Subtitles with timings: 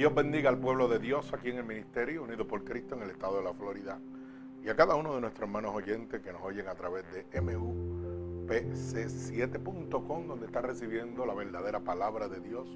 [0.00, 3.10] Dios bendiga al pueblo de Dios aquí en el Ministerio Unido por Cristo en el
[3.10, 4.00] estado de la Florida
[4.64, 10.26] y a cada uno de nuestros hermanos oyentes que nos oyen a través de MUPC7.com
[10.26, 12.66] donde está recibiendo la verdadera palabra de Dios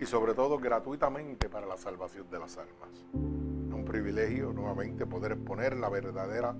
[0.00, 3.04] y sobre todo gratuitamente para la salvación de las almas.
[3.12, 6.56] Un privilegio nuevamente poder exponer la verdadera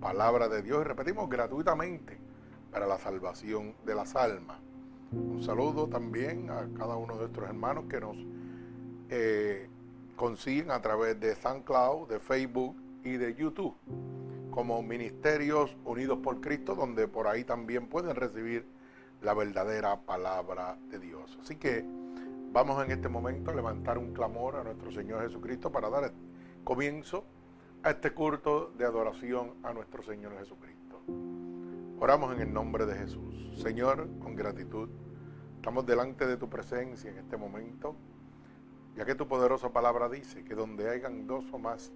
[0.00, 2.20] palabra de Dios y repetimos gratuitamente
[2.70, 4.60] para la salvación de las almas.
[5.10, 8.16] Un saludo también a cada uno de nuestros hermanos que nos
[9.10, 9.68] eh,
[10.14, 13.74] consiguen a través de SoundCloud, de Facebook y de YouTube,
[14.50, 18.64] como Ministerios Unidos por Cristo, donde por ahí también pueden recibir
[19.20, 21.38] la verdadera palabra de Dios.
[21.42, 21.84] Así que
[22.52, 26.12] vamos en este momento a levantar un clamor a nuestro Señor Jesucristo para dar
[26.62, 27.24] comienzo
[27.82, 31.00] a este culto de adoración a nuestro Señor Jesucristo.
[31.98, 33.58] Oramos en el nombre de Jesús.
[33.60, 34.88] Señor, con gratitud,
[35.56, 37.96] estamos delante de tu presencia en este momento
[38.96, 41.92] ya que tu poderosa palabra dice que donde hayan dos o más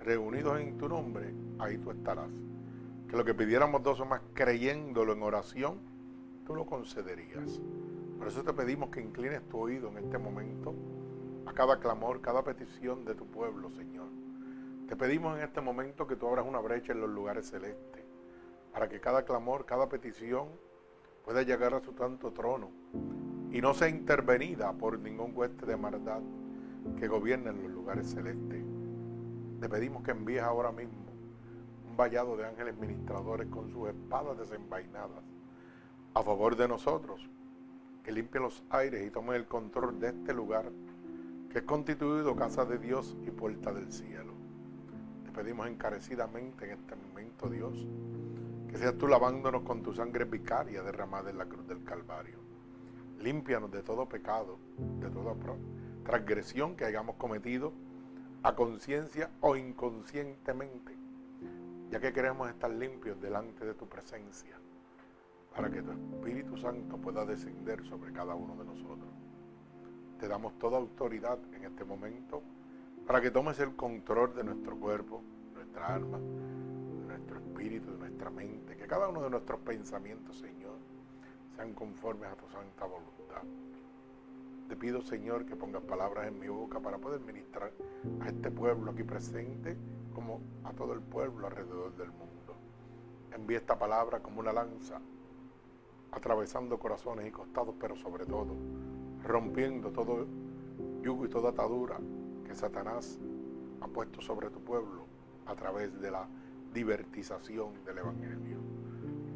[0.00, 2.30] reunidos en tu nombre, ahí tú estarás.
[3.08, 5.80] Que lo que pidiéramos dos o más creyéndolo en oración,
[6.44, 7.60] tú lo concederías.
[8.18, 10.74] Por eso te pedimos que inclines tu oído en este momento
[11.46, 14.08] a cada clamor, cada petición de tu pueblo, Señor.
[14.88, 18.04] Te pedimos en este momento que tú abras una brecha en los lugares celestes,
[18.72, 20.48] para que cada clamor, cada petición
[21.24, 22.70] pueda llegar a su santo trono
[23.50, 26.20] y no sea intervenida por ningún hueste de maldad
[26.98, 28.64] que gobierne en los lugares celestes.
[29.60, 31.06] Te pedimos que envíes ahora mismo
[31.88, 35.24] un vallado de ángeles ministradores con sus espadas desenvainadas
[36.14, 37.28] a favor de nosotros,
[38.02, 40.70] que limpien los aires y tomen el control de este lugar
[41.50, 44.32] que es constituido casa de Dios y puerta del cielo.
[45.24, 47.86] Te pedimos encarecidamente en este momento, Dios,
[48.68, 52.45] que seas tú lavándonos con tu sangre vicaria derramada en la cruz del Calvario
[53.20, 54.58] Límpianos de todo pecado,
[55.00, 55.34] de toda
[56.04, 57.72] transgresión que hayamos cometido
[58.42, 60.96] a conciencia o inconscientemente,
[61.90, 64.56] ya que queremos estar limpios delante de tu presencia,
[65.54, 69.10] para que tu Espíritu Santo pueda descender sobre cada uno de nosotros.
[70.20, 72.42] Te damos toda autoridad en este momento
[73.06, 75.22] para que tomes el control de nuestro cuerpo,
[75.54, 80.65] nuestra alma, de nuestro espíritu, de nuestra mente, que cada uno de nuestros pensamientos, Señor,
[81.56, 83.42] sean conformes a tu santa voluntad.
[84.68, 87.72] Te pido, Señor, que pongas palabras en mi boca para poder ministrar
[88.20, 89.76] a este pueblo aquí presente
[90.14, 92.56] como a todo el pueblo alrededor del mundo.
[93.32, 95.00] Envía esta palabra como una lanza,
[96.12, 98.54] atravesando corazones y costados, pero sobre todo
[99.22, 100.26] rompiendo todo
[101.02, 101.98] yugo y toda atadura
[102.44, 103.18] que Satanás
[103.80, 105.04] ha puesto sobre tu pueblo
[105.46, 106.26] a través de la
[106.74, 108.58] divertización del Evangelio.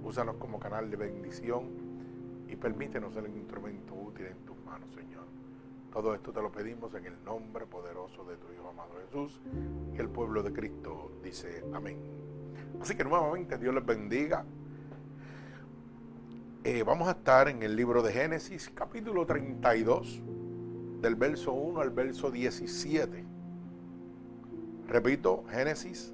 [0.03, 1.90] Úsanos como canal de bendición
[2.51, 5.25] y permítenos ser un instrumento útil en tus manos, Señor.
[5.93, 9.41] Todo esto te lo pedimos en el nombre poderoso de tu Hijo amado Jesús
[9.95, 11.99] y el pueblo de Cristo dice amén.
[12.81, 14.45] Así que nuevamente Dios les bendiga.
[16.65, 20.21] Eh, vamos a estar en el libro de Génesis, capítulo 32,
[21.01, 23.25] del verso 1 al verso 17.
[24.89, 26.13] Repito, Génesis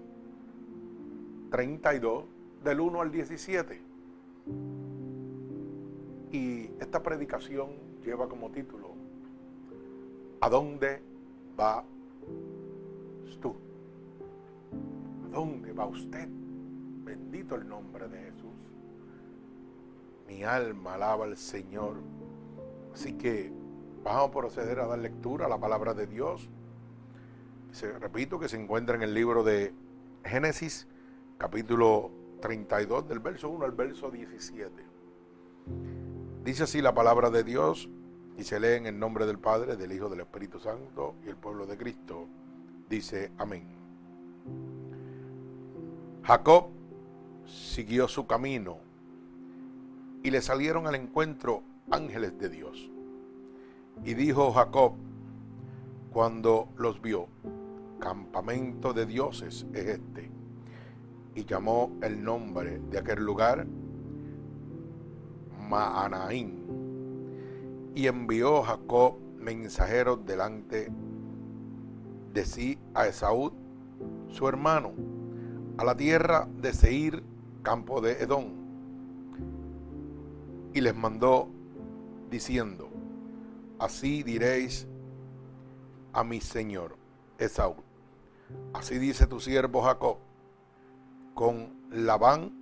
[1.50, 2.24] 32,
[2.62, 3.82] del 1 al 17.
[6.32, 7.70] Y esta predicación
[8.04, 8.97] lleva como título,
[10.41, 11.03] ¿A dónde
[11.59, 11.84] va
[13.41, 13.54] tú?
[15.25, 16.28] ¿A dónde va usted?
[17.04, 18.50] Bendito el nombre de Jesús.
[20.28, 21.97] Mi alma alaba al Señor.
[22.92, 23.50] Así que
[24.04, 26.48] vamos a proceder a dar lectura a la palabra de Dios.
[27.72, 29.74] Se, repito que se encuentra en el libro de
[30.24, 30.86] Génesis,
[31.39, 32.10] capítulo
[32.41, 34.72] 32, del verso 1 al verso 17.
[36.47, 37.89] Dice así la palabra de Dios
[38.39, 41.34] y se lee en el nombre del Padre, del Hijo, del Espíritu Santo y el
[41.34, 42.28] pueblo de Cristo.
[42.89, 43.66] Dice amén.
[46.22, 46.69] Jacob
[47.48, 48.78] siguió su camino
[50.22, 52.93] y le salieron al encuentro ángeles de Dios.
[54.04, 54.93] Y dijo Jacob,
[56.13, 57.27] cuando los vio,
[57.98, 60.31] campamento de dioses es este.
[61.34, 63.66] Y llamó el nombre de aquel lugar
[65.68, 66.65] Maanaín.
[67.95, 70.91] Y envió Jacob mensajeros delante
[72.33, 73.53] de sí a Esaú,
[74.28, 74.92] su hermano,
[75.78, 77.22] a la tierra de Seir,
[77.63, 78.47] campo de Edom.
[80.74, 81.48] Y les mandó
[82.30, 82.91] diciendo,
[83.78, 84.86] así diréis
[86.12, 86.97] a mi señor
[87.39, 87.77] Esaú,
[88.74, 90.19] así dice tu siervo Jacob,
[91.34, 92.53] con Labán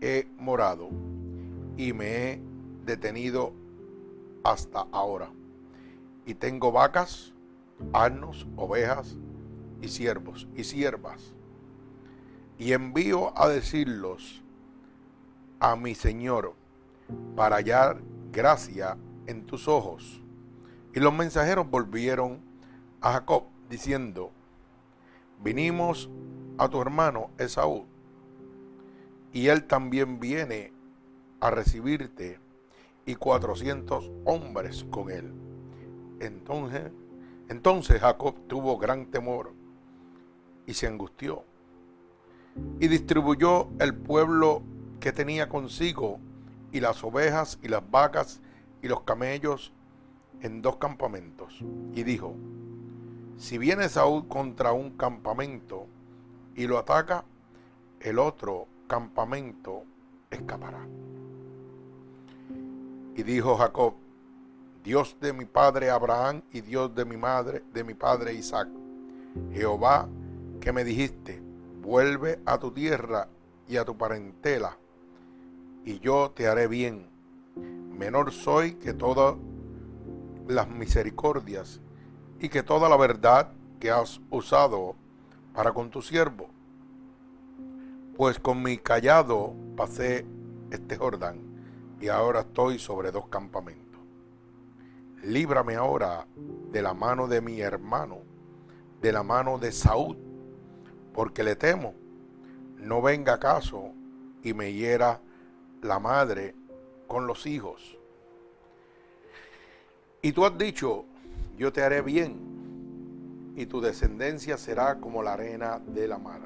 [0.00, 1.07] he morado
[1.78, 2.42] y me he
[2.84, 3.54] detenido
[4.42, 5.30] hasta ahora.
[6.26, 7.32] Y tengo vacas
[7.92, 9.16] asnos, ovejas
[9.80, 11.32] y siervos y siervas.
[12.58, 14.42] Y envío a decirlos
[15.60, 16.54] a mi Señor
[17.36, 18.02] para hallar
[18.32, 20.20] gracia en tus ojos.
[20.92, 22.40] Y los mensajeros volvieron
[23.00, 24.32] a Jacob diciendo,
[25.40, 26.10] vinimos
[26.58, 27.86] a tu hermano Esaú,
[29.32, 30.72] y él también viene
[31.40, 32.40] a recibirte,
[33.06, 35.32] y cuatrocientos hombres con él.
[36.20, 36.92] Entonces,
[37.48, 39.54] entonces Jacob tuvo gran temor
[40.66, 41.42] y se angustió,
[42.78, 44.62] y distribuyó el pueblo
[45.00, 46.20] que tenía consigo,
[46.70, 48.42] y las ovejas y las vacas
[48.82, 49.72] y los camellos
[50.42, 51.64] en dos campamentos,
[51.94, 52.34] y dijo,
[53.38, 55.86] si viene Saúl contra un campamento
[56.56, 57.24] y lo ataca,
[58.00, 59.84] el otro campamento
[60.30, 60.86] escapará.
[63.18, 63.94] Y dijo Jacob,
[64.84, 68.68] Dios de mi padre Abraham y Dios de mi madre, de mi padre Isaac,
[69.52, 70.08] Jehová
[70.60, 71.42] que me dijiste,
[71.82, 73.26] vuelve a tu tierra
[73.66, 74.78] y a tu parentela,
[75.84, 77.08] y yo te haré bien.
[77.56, 79.34] Menor soy que todas
[80.46, 81.80] las misericordias
[82.38, 83.50] y que toda la verdad
[83.80, 84.94] que has usado
[85.54, 86.50] para con tu siervo.
[88.16, 90.24] Pues con mi callado pasé
[90.70, 91.47] este Jordán
[92.00, 94.00] y ahora estoy sobre dos campamentos.
[95.22, 96.26] Líbrame ahora
[96.70, 98.18] de la mano de mi hermano,
[99.00, 100.16] de la mano de Saúl,
[101.12, 101.94] porque le temo,
[102.76, 103.92] no venga acaso
[104.42, 105.20] y me hiera
[105.82, 106.54] la madre
[107.08, 107.98] con los hijos.
[110.22, 111.04] Y tú has dicho,
[111.56, 116.42] yo te haré bien y tu descendencia será como la arena de la mar,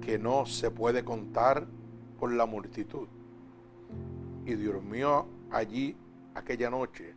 [0.00, 1.66] que no se puede contar
[2.20, 3.08] por la multitud.
[4.46, 5.94] Y durmió allí
[6.34, 7.14] aquella noche.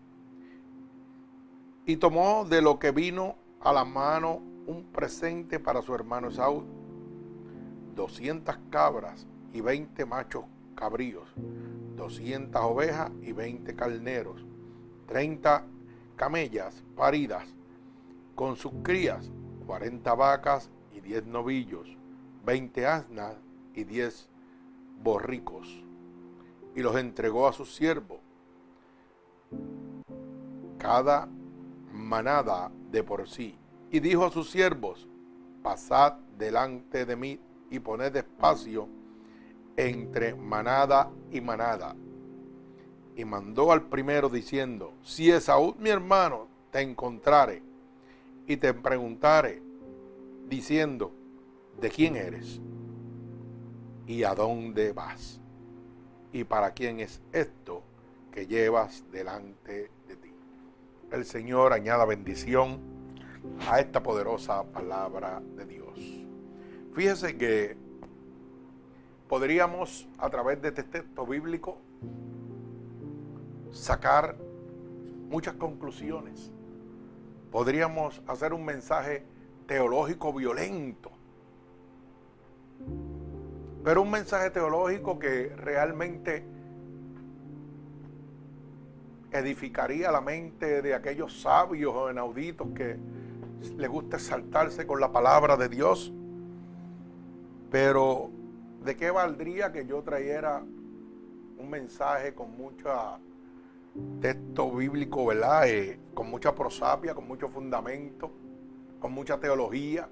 [1.86, 6.66] Y tomó de lo que vino a la mano un presente para su hermano Saúl,
[7.96, 10.46] doscientas cabras y veinte machos
[10.76, 11.30] cabríos,
[11.96, 14.46] doscientas ovejas y veinte carneros,
[15.08, 15.66] treinta
[16.16, 17.46] camellas paridas
[18.36, 19.32] con sus crías,
[19.66, 21.98] cuarenta vacas y diez novillos,
[22.46, 23.36] veinte asnas
[23.74, 24.30] y diez
[25.04, 25.84] borricos,
[26.76, 28.20] y los entregó a sus siervos,
[30.78, 31.28] cada
[31.92, 33.58] manada de por sí,
[33.92, 35.08] y dijo a sus siervos,
[35.62, 37.40] pasad delante de mí
[37.70, 38.88] y poned espacio
[39.76, 41.96] entre manada y manada,
[43.16, 47.62] y mandó al primero diciendo, si Esaú mi hermano te encontrare
[48.48, 49.62] y te preguntare
[50.48, 51.12] diciendo,
[51.80, 52.60] ¿de quién eres?
[54.08, 55.39] ¿Y a dónde vas?
[56.32, 57.82] ¿Y para quién es esto
[58.32, 60.32] que llevas delante de ti?
[61.12, 62.80] El Señor añada bendición
[63.68, 66.00] a esta poderosa palabra de Dios.
[66.94, 67.78] Fíjese que
[69.28, 71.78] podríamos a través de este texto bíblico
[73.72, 74.36] sacar
[75.30, 76.52] muchas conclusiones.
[77.52, 79.24] Podríamos hacer un mensaje
[79.66, 81.12] teológico violento,
[83.90, 86.46] pero un mensaje teológico que realmente
[89.32, 93.00] edificaría la mente de aquellos sabios o enauditos que
[93.78, 96.14] les gusta saltarse con la palabra de Dios.
[97.72, 98.30] Pero,
[98.86, 100.62] ¿de qué valdría que yo trayera
[101.58, 103.18] un mensaje con mucha
[104.22, 105.68] texto bíblico, ¿verdad?
[105.68, 108.30] Eh, con mucha prosapia, con mucho fundamento,
[109.00, 110.08] con mucha teología.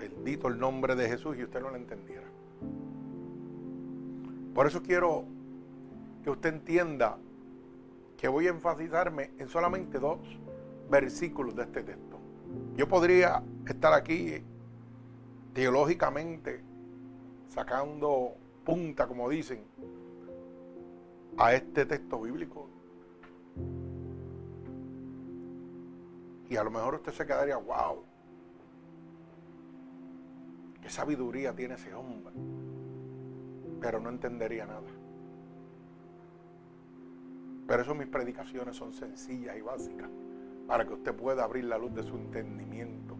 [0.00, 2.26] Bendito el nombre de Jesús y usted no lo entendiera.
[4.54, 5.26] Por eso quiero
[6.24, 7.18] que usted entienda
[8.16, 10.18] que voy a enfatizarme en solamente dos
[10.90, 12.18] versículos de este texto.
[12.76, 14.42] Yo podría estar aquí
[15.52, 16.62] teológicamente
[17.48, 19.62] sacando punta, como dicen,
[21.36, 22.68] a este texto bíblico.
[26.48, 28.02] Y a lo mejor usted se quedaría, wow,
[30.80, 32.34] qué sabiduría tiene ese hombre.
[33.80, 34.82] Pero no entendería nada.
[37.66, 40.10] Pero eso mis predicaciones son sencillas y básicas
[40.66, 43.16] para que usted pueda abrir la luz de su entendimiento.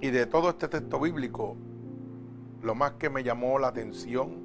[0.00, 1.56] Y de todo este texto bíblico,
[2.62, 4.36] lo más que me llamó la atención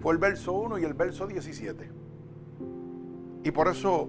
[0.00, 1.90] fue el verso 1 y el verso 17.
[3.42, 4.08] Y por eso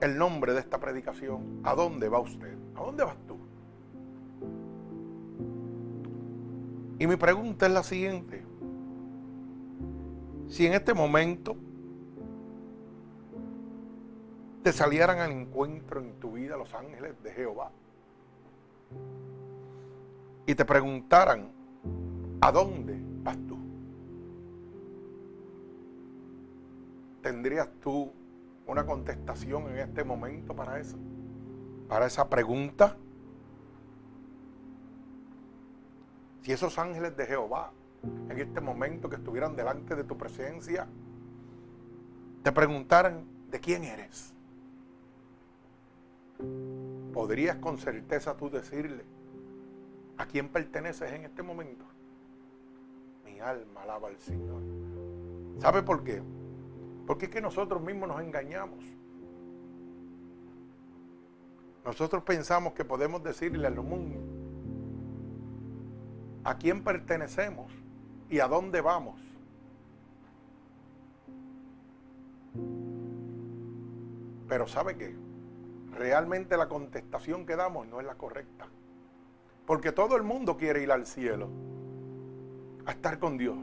[0.00, 2.61] el nombre de esta predicación, ¿a dónde va usted?
[2.82, 3.36] ¿A dónde vas tú?
[6.98, 8.44] Y mi pregunta es la siguiente.
[10.48, 11.54] Si en este momento
[14.64, 17.70] te salieran al encuentro en tu vida los ángeles de Jehová
[20.46, 21.52] y te preguntaran,
[22.40, 23.58] ¿a dónde vas tú?
[27.22, 28.12] ¿Tendrías tú
[28.66, 30.98] una contestación en este momento para eso?
[31.92, 32.96] Para esa pregunta.
[36.40, 37.70] Si esos ángeles de Jehová
[38.30, 40.88] en este momento que estuvieran delante de tu presencia
[42.42, 44.32] te preguntaran de quién eres,
[47.12, 49.04] podrías con certeza tú decirle
[50.16, 51.84] a quién perteneces en este momento.
[53.22, 54.62] Mi alma alaba al Señor.
[55.58, 56.22] ¿Sabe por qué?
[57.06, 58.82] Porque es que nosotros mismos nos engañamos.
[61.84, 64.20] Nosotros pensamos que podemos decirle al mundo
[66.44, 67.72] a quién pertenecemos
[68.28, 69.20] y a dónde vamos.
[74.48, 75.16] Pero ¿sabe qué?
[75.92, 78.66] Realmente la contestación que damos no es la correcta.
[79.66, 81.48] Porque todo el mundo quiere ir al cielo,
[82.84, 83.58] a estar con Dios,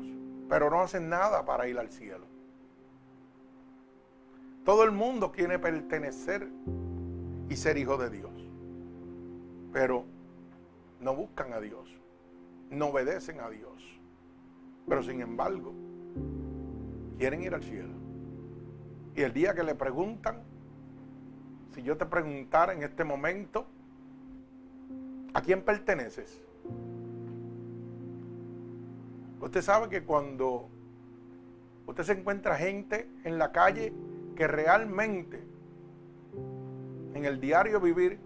[0.47, 2.25] pero no hacen nada para ir al cielo.
[4.63, 6.47] Todo el mundo quiere pertenecer
[7.49, 8.31] y ser hijo de Dios,
[9.73, 10.05] pero
[11.01, 11.89] no buscan a Dios,
[12.69, 13.83] no obedecen a Dios,
[14.87, 15.73] pero sin embargo
[17.17, 17.93] quieren ir al cielo.
[19.15, 20.43] Y el día que le preguntan,
[21.73, 23.65] si yo te preguntara en este momento,
[25.33, 26.41] ¿a quién perteneces?
[29.41, 30.69] Usted sabe que cuando
[31.87, 33.93] usted se encuentra gente en la calle
[34.35, 35.48] que realmente
[37.13, 38.19] en el diario vivir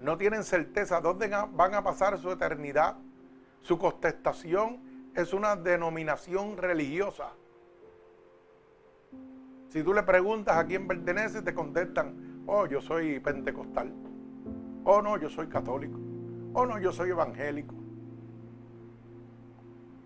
[0.00, 2.96] no tienen certeza dónde van a pasar su eternidad,
[3.62, 7.32] su contestación es una denominación religiosa.
[9.68, 13.92] Si tú le preguntas a quién pertenece, te contestan, oh, yo soy pentecostal.
[14.84, 15.98] Oh, no, yo soy católico.
[16.52, 17.74] Oh, no, yo soy evangélico.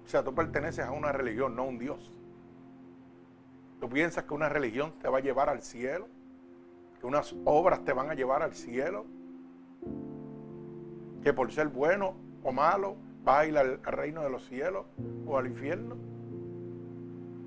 [0.05, 2.13] O sea, tú perteneces a una religión, no a un Dios.
[3.81, 6.09] ¿Tú piensas que una religión te va a llevar al cielo?
[7.01, 9.07] ¿Que unas obras te van a llevar al cielo?
[11.23, 14.85] ¿Que por ser bueno o malo vas a ir al, reino de los cielos
[15.27, 15.97] o al infierno?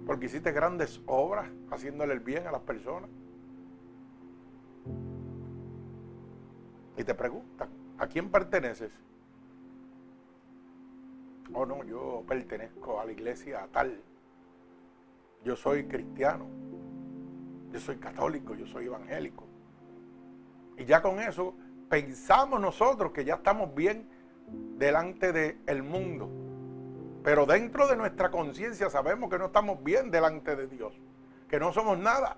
[0.07, 3.09] Porque hiciste grandes obras haciéndole el bien a las personas.
[6.97, 7.69] Y te preguntan,
[7.99, 8.91] ¿a quién perteneces?
[11.53, 14.01] Oh, no, yo pertenezco a la iglesia tal.
[15.43, 16.47] Yo soy cristiano.
[17.73, 19.45] Yo soy católico, yo soy evangélico.
[20.77, 21.55] Y ya con eso
[21.89, 24.07] pensamos nosotros que ya estamos bien
[24.77, 26.29] delante del mundo.
[27.23, 30.93] Pero dentro de nuestra conciencia sabemos que no estamos bien delante de Dios,
[31.49, 32.37] que no somos nada.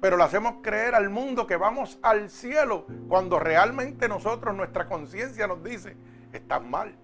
[0.00, 5.46] Pero le hacemos creer al mundo que vamos al cielo cuando realmente nosotros, nuestra conciencia
[5.46, 5.96] nos dice,
[6.32, 6.96] estás mal,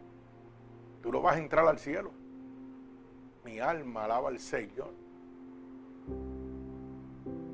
[1.03, 2.11] tú no vas a entrar al cielo.
[3.45, 5.06] Mi alma alaba al Señor.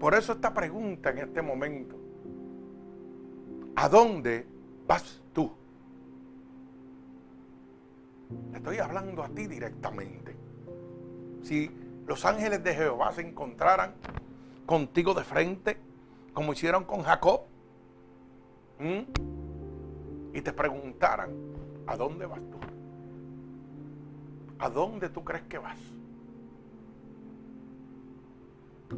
[0.02, 1.94] Por eso esta pregunta en este momento,
[3.76, 4.44] ¿a dónde
[4.84, 5.48] vas tú?
[8.52, 10.34] Estoy hablando a ti directamente.
[11.44, 11.70] Si
[12.04, 13.94] los ángeles de Jehová se encontraran
[14.66, 15.78] contigo de frente,
[16.32, 17.42] como hicieron con Jacob,
[20.34, 21.30] y te preguntaran,
[21.86, 22.58] ¿a dónde vas tú?
[24.58, 25.78] ¿A dónde tú crees que vas?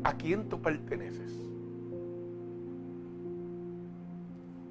[0.03, 1.33] ¿A quién tú perteneces?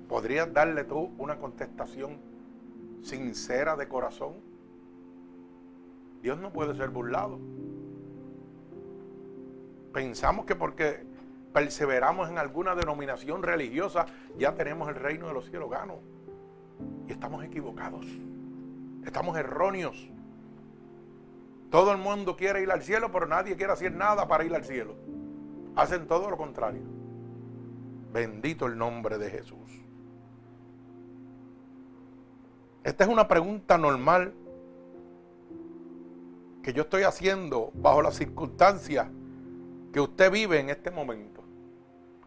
[0.08, 2.18] ¿Podrías darle tú una contestación
[3.02, 4.34] sincera de corazón?
[6.22, 7.40] Dios no puede ser burlado.
[9.92, 11.06] Pensamos que porque
[11.54, 16.00] perseveramos en alguna denominación religiosa ya tenemos el reino de los cielos gano.
[17.08, 18.06] Y estamos equivocados.
[19.06, 20.10] Estamos erróneos.
[21.70, 24.64] Todo el mundo quiere ir al cielo, pero nadie quiere hacer nada para ir al
[24.64, 24.96] cielo.
[25.76, 26.84] Hacen todo lo contrario.
[28.12, 29.58] Bendito el nombre de Jesús.
[32.84, 34.34] Esta es una pregunta normal
[36.62, 39.08] que yo estoy haciendo bajo las circunstancias
[39.92, 41.44] que usted vive en este momento.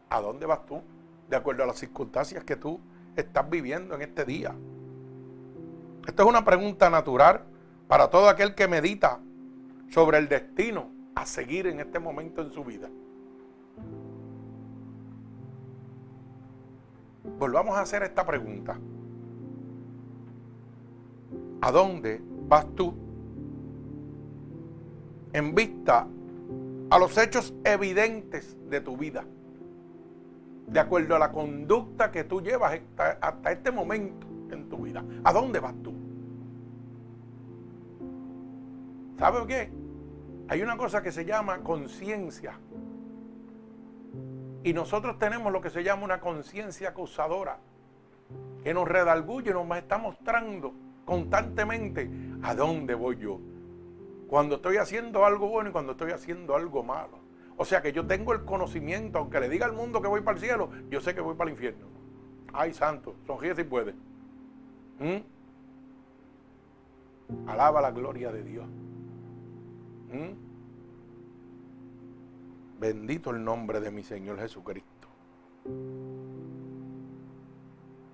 [0.09, 0.83] ¿A dónde vas tú?
[1.29, 2.81] De acuerdo a las circunstancias que tú
[3.17, 4.55] estás viviendo en este día.
[6.07, 7.43] Esto es una pregunta natural
[7.88, 9.21] para todo aquel que medita
[9.91, 12.88] sobre el destino a seguir en este momento en su vida.
[17.38, 18.78] Volvamos a hacer esta pregunta.
[21.61, 22.95] ¿A dónde vas tú
[25.33, 26.06] en vista
[26.88, 29.25] a los hechos evidentes de tu vida,
[30.66, 35.04] de acuerdo a la conducta que tú llevas hasta, este momento en tu vida.
[35.25, 35.92] ¿A dónde vas tú?
[39.18, 39.71] ¿Sabes qué?
[40.49, 42.59] Hay una cosa que se llama conciencia.
[44.66, 47.61] Y nosotros tenemos lo que se llama una conciencia acusadora,
[48.64, 52.11] que nos redalgulle, nos está mostrando constantemente
[52.42, 53.38] a dónde voy yo.
[54.26, 57.20] Cuando estoy haciendo algo bueno y cuando estoy haciendo algo malo.
[57.56, 60.37] O sea que yo tengo el conocimiento, aunque le diga al mundo que voy para
[60.37, 61.87] el cielo, yo sé que voy para el infierno.
[62.52, 63.94] Ay, santo, sonríe si puede.
[64.99, 65.18] ¿Mm?
[67.46, 68.66] Alaba la gloria de Dios.
[70.12, 70.46] ¿Mm?
[72.78, 75.09] Bendito el nombre de mi Señor Jesucristo.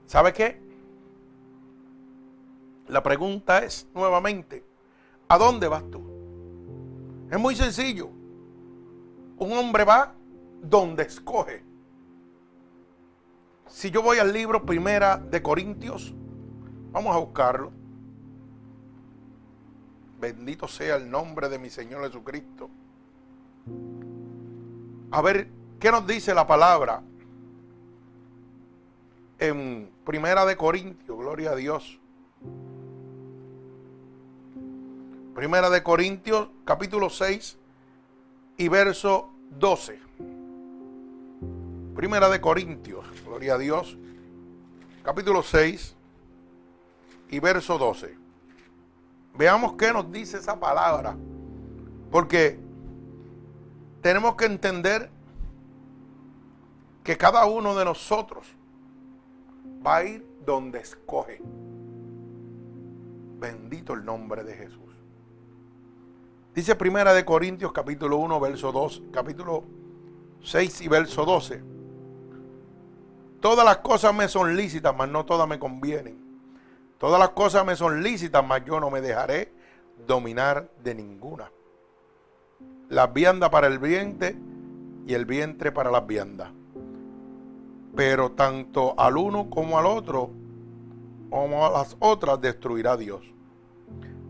[0.07, 0.61] ¿Sabe qué?
[2.89, 4.65] La pregunta es nuevamente,
[5.29, 6.03] ¿a dónde vas tú?
[7.31, 8.11] Es muy sencillo.
[9.39, 10.15] Un hombre va
[10.63, 11.65] donde escoge.
[13.67, 16.15] Si yo voy al libro primera de Corintios,
[16.93, 17.73] vamos a buscarlo.
[20.21, 22.69] Bendito sea el nombre de mi Señor Jesucristo.
[25.13, 25.47] A ver,
[25.79, 27.03] ¿qué nos dice la palabra?
[29.39, 32.01] En Primera de Corintios, gloria a Dios.
[35.35, 37.59] Primera de Corintios, capítulo 6
[38.57, 39.29] y verso
[39.59, 40.01] 12.
[41.95, 43.99] Primera de Corintios, gloria a Dios,
[45.03, 45.95] capítulo 6
[47.29, 48.17] y verso 12.
[49.35, 51.17] Veamos qué nos dice esa palabra.
[52.11, 52.62] Porque
[54.03, 55.09] tenemos que entender
[57.05, 58.47] que cada uno de nosotros
[59.87, 61.41] va a ir donde escoge.
[63.39, 64.81] Bendito el nombre de Jesús.
[66.55, 69.65] Dice Primera de Corintios capítulo 1 verso 2, capítulo
[70.43, 71.63] 6 y verso 12.
[73.41, 76.21] Todas las cosas me son lícitas, mas no todas me convienen.
[76.99, 79.53] Todas las cosas me son lícitas, mas yo no me dejaré
[80.07, 81.51] dominar de ninguna.
[82.89, 84.37] Las viandas para el vientre
[85.07, 86.51] y el vientre para las viandas.
[87.97, 90.31] Pero tanto al uno como al otro,
[91.31, 93.23] como a las otras, destruirá Dios.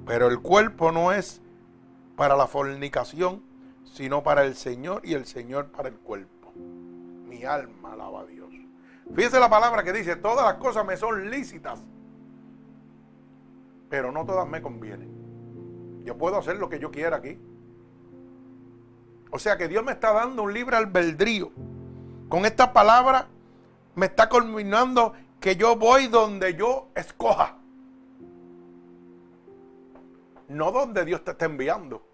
[0.07, 1.40] Pero el cuerpo no es
[2.16, 3.42] para la fornicación,
[3.85, 6.53] sino para el Señor y el Señor para el cuerpo.
[7.29, 8.51] Mi alma alaba a Dios.
[9.14, 11.81] Fíjese la palabra que dice, todas las cosas me son lícitas,
[13.88, 16.03] pero no todas me convienen.
[16.05, 17.38] Yo puedo hacer lo que yo quiera aquí.
[19.33, 21.51] O sea que Dios me está dando un libre albedrío.
[22.29, 23.29] Con esta palabra
[23.95, 27.57] me está culminando que yo voy donde yo escoja.
[30.49, 32.07] No donde Dios te está enviando.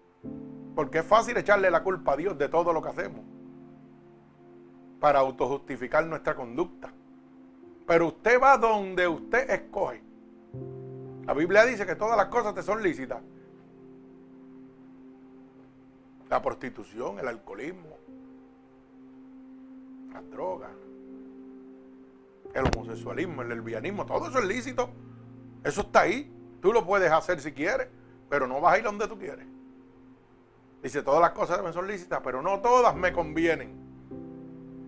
[0.73, 3.21] Porque es fácil echarle la culpa a Dios de todo lo que hacemos.
[5.01, 6.93] Para autojustificar nuestra conducta.
[7.85, 10.01] Pero usted va donde usted escoge.
[11.25, 13.21] La Biblia dice que todas las cosas te son lícitas.
[16.29, 17.97] La prostitución, el alcoholismo,
[20.13, 20.71] las drogas,
[22.53, 24.89] el homosexualismo, el lesbianismo, todo eso es lícito.
[25.63, 26.31] Eso está ahí.
[26.61, 27.87] Tú lo puedes hacer si quieres,
[28.29, 29.45] pero no vas a ir donde tú quieres.
[30.81, 33.75] Dice, todas las cosas me son lícitas, pero no todas me convienen.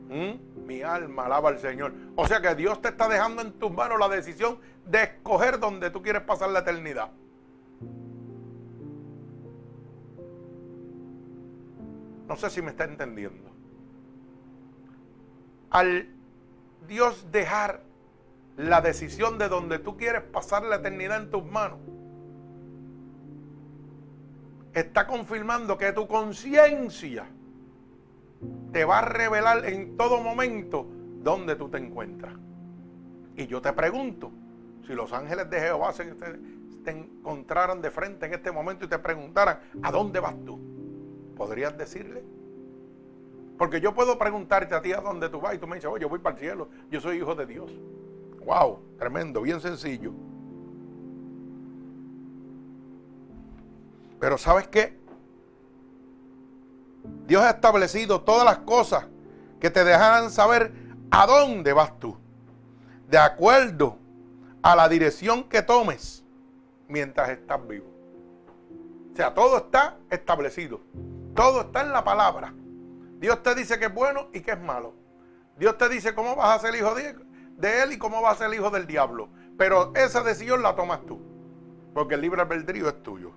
[0.10, 0.66] ¿Mm?
[0.66, 1.94] Mi alma alaba al Señor.
[2.16, 5.90] O sea que Dios te está dejando en tus manos la decisión de escoger donde
[5.90, 7.12] tú quieres pasar la eternidad.
[12.32, 13.52] No sé si me está entendiendo.
[15.70, 16.08] Al
[16.88, 17.84] Dios dejar
[18.56, 21.80] la decisión de donde tú quieres pasar la eternidad en tus manos,
[24.74, 27.26] está confirmando que tu conciencia
[28.72, 30.88] te va a revelar en todo momento
[31.22, 32.36] dónde tú te encuentras.
[33.36, 34.32] Y yo te pregunto,
[34.88, 36.06] si los ángeles de Jehová se
[36.86, 40.71] te encontraran de frente en este momento y te preguntaran, ¿a dónde vas tú?
[41.42, 42.24] ¿Podrías decirle?
[43.58, 46.04] Porque yo puedo preguntarte a ti a dónde tú vas y tú me dices, oye,
[46.04, 47.72] yo voy para el cielo, yo soy hijo de Dios.
[48.46, 50.14] Wow, tremendo, bien sencillo.
[54.20, 55.00] Pero ¿sabes qué?
[57.26, 59.08] Dios ha establecido todas las cosas
[59.60, 60.72] que te dejarán saber
[61.10, 62.16] a dónde vas tú.
[63.10, 63.98] De acuerdo
[64.62, 66.24] a la dirección que tomes
[66.88, 67.88] mientras estás vivo.
[69.12, 70.82] O sea, todo está establecido.
[71.36, 72.54] Todo está en la palabra.
[73.20, 74.94] Dios te dice que es bueno y que es malo.
[75.58, 78.54] Dios te dice cómo vas a ser hijo de, Él y cómo vas a ser
[78.54, 79.30] hijo del diablo.
[79.58, 81.22] Pero esa decisión la tomas tú.
[81.94, 83.32] Porque el libre albedrío es tuyo.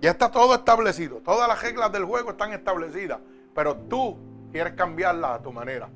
[0.00, 1.18] Ya está todo establecido.
[1.18, 3.20] Todas las reglas del juego están establecidas.
[3.54, 4.18] Pero tú
[4.50, 5.88] quieres cambiarlas a tu manera.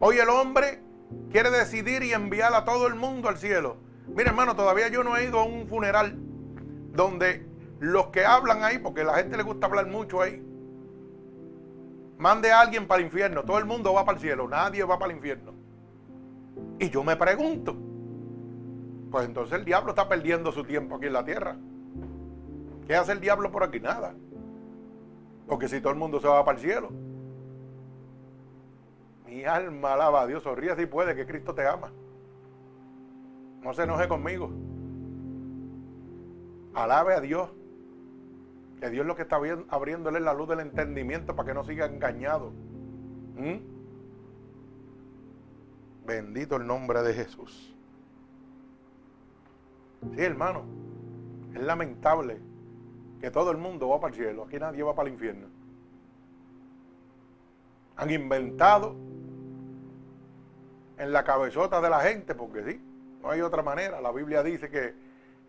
[0.00, 0.82] Hoy el hombre
[1.30, 3.76] quiere decidir y enviar a todo el mundo al cielo.
[4.08, 6.16] Mira, hermano, todavía yo no he ido a un funeral
[6.92, 7.46] donde
[7.80, 10.40] los que hablan ahí, porque a la gente le gusta hablar mucho ahí,
[12.18, 13.42] mande a alguien para el infierno.
[13.42, 15.54] Todo el mundo va para el cielo, nadie va para el infierno.
[16.78, 17.74] Y yo me pregunto,
[19.10, 21.56] pues entonces el diablo está perdiendo su tiempo aquí en la tierra.
[22.86, 23.80] ¿Qué hace el diablo por aquí?
[23.80, 24.14] Nada.
[25.48, 26.90] Porque si todo el mundo se va para el cielo.
[29.26, 31.90] Mi alma alaba a Dios, sonríe si puede, que Cristo te ama.
[33.62, 34.50] No se enoje conmigo.
[36.74, 37.50] Alabe a Dios.
[38.80, 39.38] Que Dios es lo que está
[39.68, 42.50] abriéndole la luz del entendimiento para que no siga engañado.
[43.36, 43.58] ¿Mm?
[46.06, 47.76] Bendito el nombre de Jesús.
[50.14, 50.64] Sí, hermano.
[51.54, 52.38] Es lamentable
[53.20, 54.44] que todo el mundo va para el cielo.
[54.44, 55.46] Aquí nadie va para el infierno.
[57.96, 58.96] Han inventado
[60.96, 62.80] en la cabezota de la gente, porque sí,
[63.20, 64.00] no hay otra manera.
[64.00, 64.94] La Biblia dice que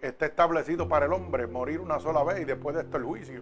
[0.02, 3.42] está establecido para el hombre morir una sola vez y después de esto el juicio.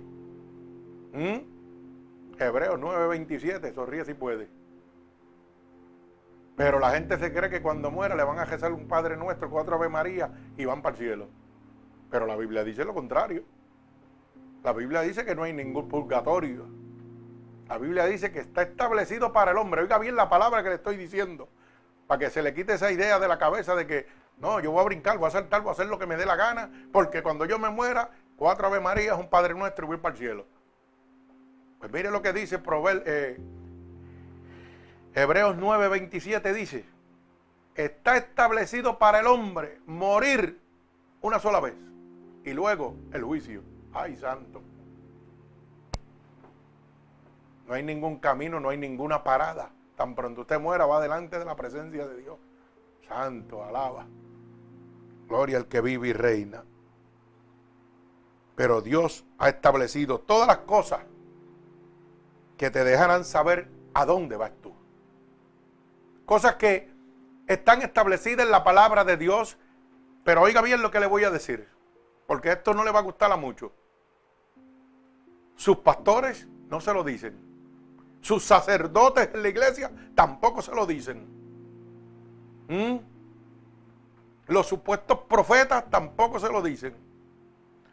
[1.13, 2.39] ¿Mm?
[2.39, 4.49] Hebreos 9:27, sonríe si puede.
[6.55, 9.49] Pero la gente se cree que cuando muera le van a rezar un Padre Nuestro,
[9.49, 11.27] cuatro Ave María y van para el cielo.
[12.11, 13.43] Pero la Biblia dice lo contrario.
[14.63, 16.65] La Biblia dice que no hay ningún purgatorio.
[17.69, 19.81] La Biblia dice que está establecido para el hombre.
[19.81, 21.47] Oiga bien la palabra que le estoy diciendo.
[22.07, 24.07] Para que se le quite esa idea de la cabeza de que,
[24.39, 26.25] no, yo voy a brincar, voy a tal, voy a hacer lo que me dé
[26.25, 26.71] la gana.
[26.91, 30.13] Porque cuando yo me muera, cuatro Ave María es un Padre Nuestro y voy para
[30.13, 30.45] el cielo.
[31.79, 33.39] Pues mire lo que dice Prover, eh,
[35.13, 36.85] Hebreos 9:27 dice,
[37.75, 40.59] está establecido para el hombre morir
[41.21, 41.75] una sola vez
[42.43, 43.61] y luego el juicio.
[43.93, 44.61] Ay, santo.
[47.67, 49.71] No hay ningún camino, no hay ninguna parada.
[49.95, 52.37] Tan pronto usted muera, va delante de la presencia de Dios.
[53.07, 54.05] Santo, alaba.
[55.29, 56.63] Gloria al que vive y reina.
[58.55, 61.01] Pero Dios ha establecido todas las cosas
[62.57, 64.73] que te dejarán saber a dónde vas tú.
[66.25, 66.91] Cosas que
[67.47, 69.57] están establecidas en la palabra de Dios,
[70.23, 71.69] pero oiga bien lo que le voy a decir,
[72.27, 73.71] porque esto no le va a gustar a muchos.
[75.55, 77.39] Sus pastores no se lo dicen.
[78.21, 81.27] Sus sacerdotes en la iglesia tampoco se lo dicen.
[82.67, 83.18] ¿Mm?
[84.49, 86.95] Los supuestos profetas tampoco se lo dicen.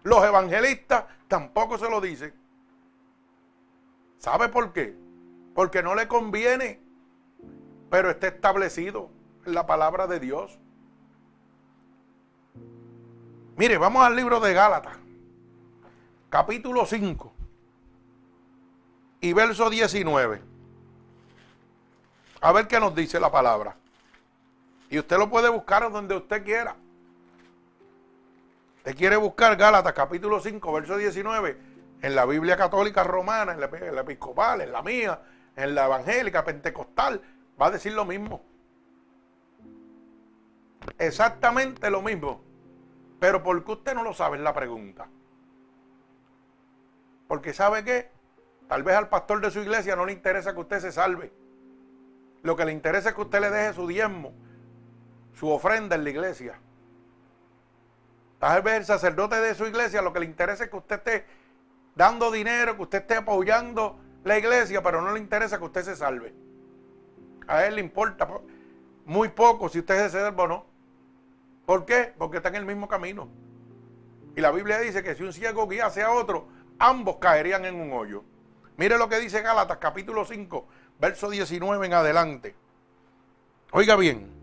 [0.03, 2.35] Los evangelistas tampoco se lo dicen.
[4.17, 4.97] ¿Sabe por qué?
[5.55, 6.81] Porque no le conviene,
[7.91, 9.11] pero está establecido
[9.45, 10.59] en la palabra de Dios.
[13.57, 14.97] Mire, vamos al libro de Gálatas,
[16.31, 17.35] capítulo 5
[19.21, 20.41] y verso 19.
[22.41, 23.77] A ver qué nos dice la palabra.
[24.91, 26.77] Y usted lo puede buscar donde usted quiera.
[28.79, 31.59] Usted quiere buscar Gálatas capítulo 5, verso 19,
[32.03, 35.21] en la Biblia católica romana, en la, episcopal, en la mía,
[35.57, 37.21] en la evangélica, pentecostal,
[37.61, 38.43] va a decir lo mismo.
[40.99, 42.41] Exactamente lo mismo.
[43.19, 44.37] Pero ¿por qué usted no lo sabe?
[44.37, 45.09] Es la pregunta.
[47.27, 48.17] Porque sabe que
[48.69, 51.33] Tal vez al pastor de su iglesia no le interesa que usted se salve.
[52.43, 54.33] Lo que le interesa es que usted le deje su diezmo,
[55.37, 56.59] su ofrenda en la iglesia.
[58.39, 61.27] Tal vez el sacerdote de su iglesia lo que le interesa es que usted esté
[61.95, 65.97] dando dinero, que usted esté apoyando la iglesia, pero no le interesa que usted se
[65.97, 66.35] salve.
[67.47, 68.29] A él le importa
[69.05, 70.67] muy poco si usted se salva o no.
[71.67, 72.15] ¿Por qué?
[72.17, 73.29] Porque está en el mismo camino.
[74.37, 77.93] Y la Biblia dice que si un ciego guiase a otro, ambos caerían en un
[77.93, 78.25] hoyo.
[78.77, 80.67] Mire lo que dice Gálatas capítulo 5,
[80.99, 82.55] verso 19 en adelante.
[83.73, 84.36] Oiga bien.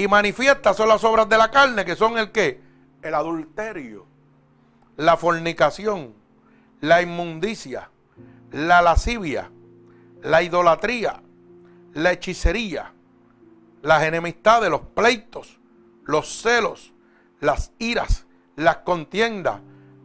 [0.00, 2.58] Y manifiestas son las obras de la carne, que son el qué?
[3.02, 4.06] El adulterio,
[4.96, 6.14] la fornicación,
[6.80, 7.90] la inmundicia,
[8.50, 9.50] la lascivia,
[10.22, 11.20] la idolatría,
[11.92, 12.94] la hechicería,
[13.82, 15.60] las enemistades, los pleitos,
[16.04, 16.94] los celos,
[17.40, 18.24] las iras,
[18.56, 19.60] las contiendas,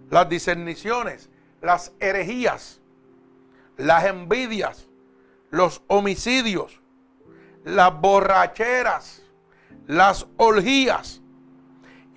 [0.09, 1.29] las discerniciones,
[1.61, 2.81] las herejías
[3.77, 4.87] las envidias,
[5.51, 6.81] los homicidios,
[7.63, 9.24] las borracheras,
[9.87, 11.21] las orgías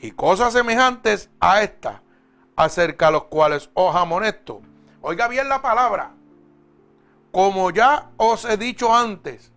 [0.00, 2.02] y cosas semejantes a esta,
[2.57, 4.62] acerca de los cuales os amonesto.
[5.00, 6.12] Oiga bien la palabra.
[7.33, 9.52] Como ya os he dicho antes,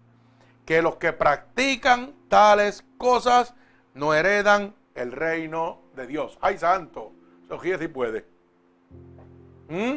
[0.65, 3.53] que los que practican tales cosas
[3.93, 6.37] no heredan el reino de Dios.
[6.41, 7.13] Ay, santo,
[7.49, 8.25] se si puede.
[9.69, 9.95] ¿Mm?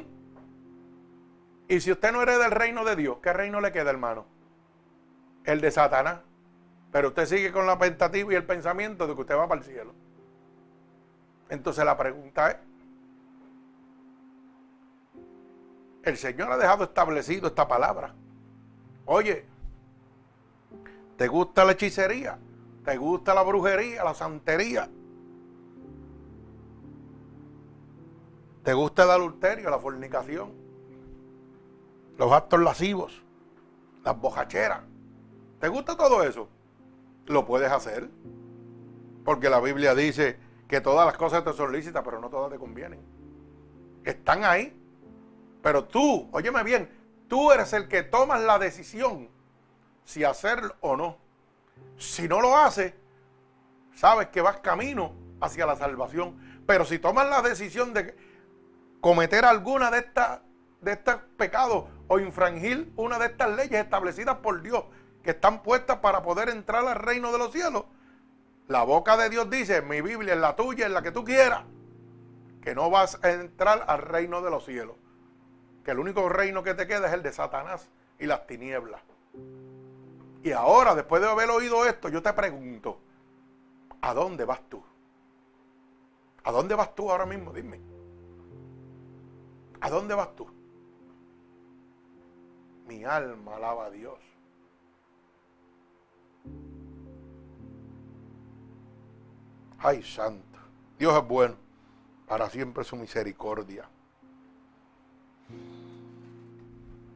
[1.69, 4.27] Y si usted no hereda el reino de Dios, ¿qué reino le queda, hermano?
[5.45, 6.21] El de Satanás.
[6.95, 9.67] Pero usted sigue con la expectativa y el pensamiento de que usted va para el
[9.67, 9.93] cielo.
[11.49, 12.57] Entonces la pregunta es,
[16.05, 18.15] el Señor ha dejado establecido esta palabra.
[19.07, 19.45] Oye,
[21.17, 22.39] ¿te gusta la hechicería?
[22.85, 24.89] ¿Te gusta la brujería, la santería?
[28.63, 30.53] ¿Te gusta el adulterio, la fornicación?
[32.19, 33.21] Los actos lascivos,
[34.05, 34.83] las bojacheras.
[35.59, 36.54] ¿Te gusta todo eso?
[37.27, 38.09] Lo puedes hacer.
[39.25, 42.59] Porque la Biblia dice que todas las cosas te son lícitas, pero no todas te
[42.59, 43.01] convienen.
[44.05, 44.79] Están ahí.
[45.63, 46.91] Pero tú, óyeme bien,
[47.29, 49.31] tú eres el que tomas la decisión
[50.05, 51.17] si hacerlo o no.
[51.97, 52.93] Si no lo haces,
[53.95, 56.39] sabes que vas camino hacia la salvación.
[56.67, 58.15] Pero si tomas la decisión de
[59.01, 60.41] cometer alguna de estas
[60.85, 64.85] de estos pecados o infringir una de estas leyes establecidas por Dios
[65.25, 67.87] que están puestas para poder entrar al reino de los cielos,
[68.69, 71.65] la boca de Dios dice, mi Biblia es la tuya, es la que tú quieras,
[72.63, 74.97] que no vas a entrar al reino de los cielos.
[75.85, 79.03] Que el único reino que te queda es el de Satanás y las tinieblas.
[80.43, 83.01] Y ahora, después de haber oído esto, yo te pregunto,
[84.01, 84.83] ¿a dónde vas tú?
[86.45, 87.53] ¿A dónde vas tú ahora mismo?
[87.53, 87.81] Dime.
[89.81, 90.47] ¿A dónde vas tú?
[92.87, 94.19] Mi alma alaba a Dios.
[99.85, 100.59] Ay, santo.
[100.99, 101.57] Dios es bueno.
[102.27, 103.87] Para siempre su misericordia.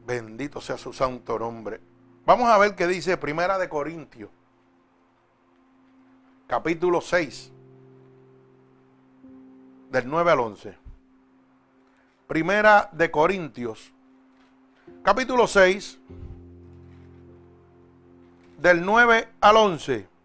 [0.05, 1.81] Bendito sea su santo nombre.
[2.27, 4.29] Vamos a ver qué dice Primera de Corintios.
[6.45, 7.51] Capítulo 6.
[9.89, 10.77] Del 9 al 11.
[12.27, 13.91] Primera de Corintios.
[15.01, 15.99] Capítulo 6.
[18.59, 20.18] Del 9 al 11.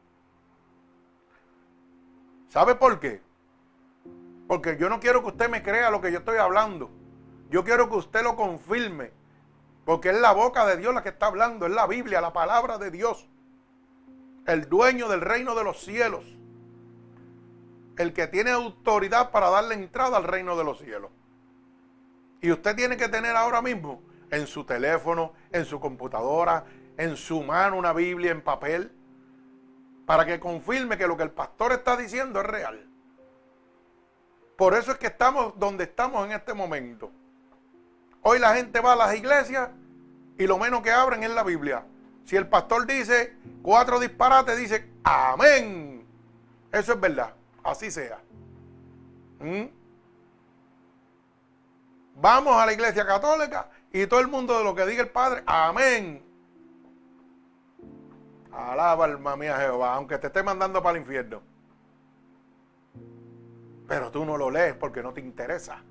[2.55, 3.21] ¿Sabe por qué?
[4.47, 6.89] Porque yo no quiero que usted me crea lo que yo estoy hablando.
[7.51, 9.11] Yo quiero que usted lo confirme.
[9.85, 12.79] Porque es la boca de Dios la que está hablando, es la Biblia, la palabra
[12.79, 13.29] de Dios.
[14.47, 16.25] El dueño del reino de los cielos.
[17.99, 21.11] El que tiene autoridad para darle entrada al reino de los cielos.
[22.41, 26.67] Y usted tiene que tener ahora mismo en su teléfono, en su computadora,
[26.99, 28.93] en su mano una Biblia en papel
[30.07, 32.87] para que confirme que lo que el pastor está diciendo es real.
[34.57, 37.11] Por eso es que estamos donde estamos en este momento.
[38.23, 39.71] Hoy la gente va a las iglesias
[40.39, 41.85] y lo menos que abren es la Biblia.
[42.25, 46.07] Si el pastor dice cuatro disparates, dice amén.
[46.73, 47.35] Eso es verdad.
[47.63, 48.19] Así sea.
[49.41, 49.65] ¿Mm?
[52.17, 55.43] Vamos a la iglesia católica y todo el mundo de lo que diga el Padre,
[55.47, 56.24] amén.
[58.55, 61.43] Alaba alma mía Jehová, aunque te esté mandando para el infierno.
[63.89, 65.83] Pero tú no lo lees porque no te interesa.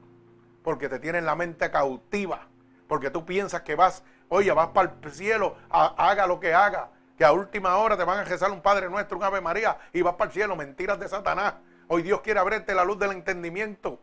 [0.64, 2.48] Porque te tiene la mente cautiva.
[2.88, 6.90] Porque tú piensas que vas, oye, vas para el cielo, haga lo que haga.
[7.18, 10.02] Que a última hora te van a rezar un Padre Nuestro, un Ave María, y
[10.02, 10.56] vas para el cielo.
[10.56, 11.56] Mentiras de Satanás.
[11.90, 14.00] Hoy Dios quiere abrirte la luz del entendimiento.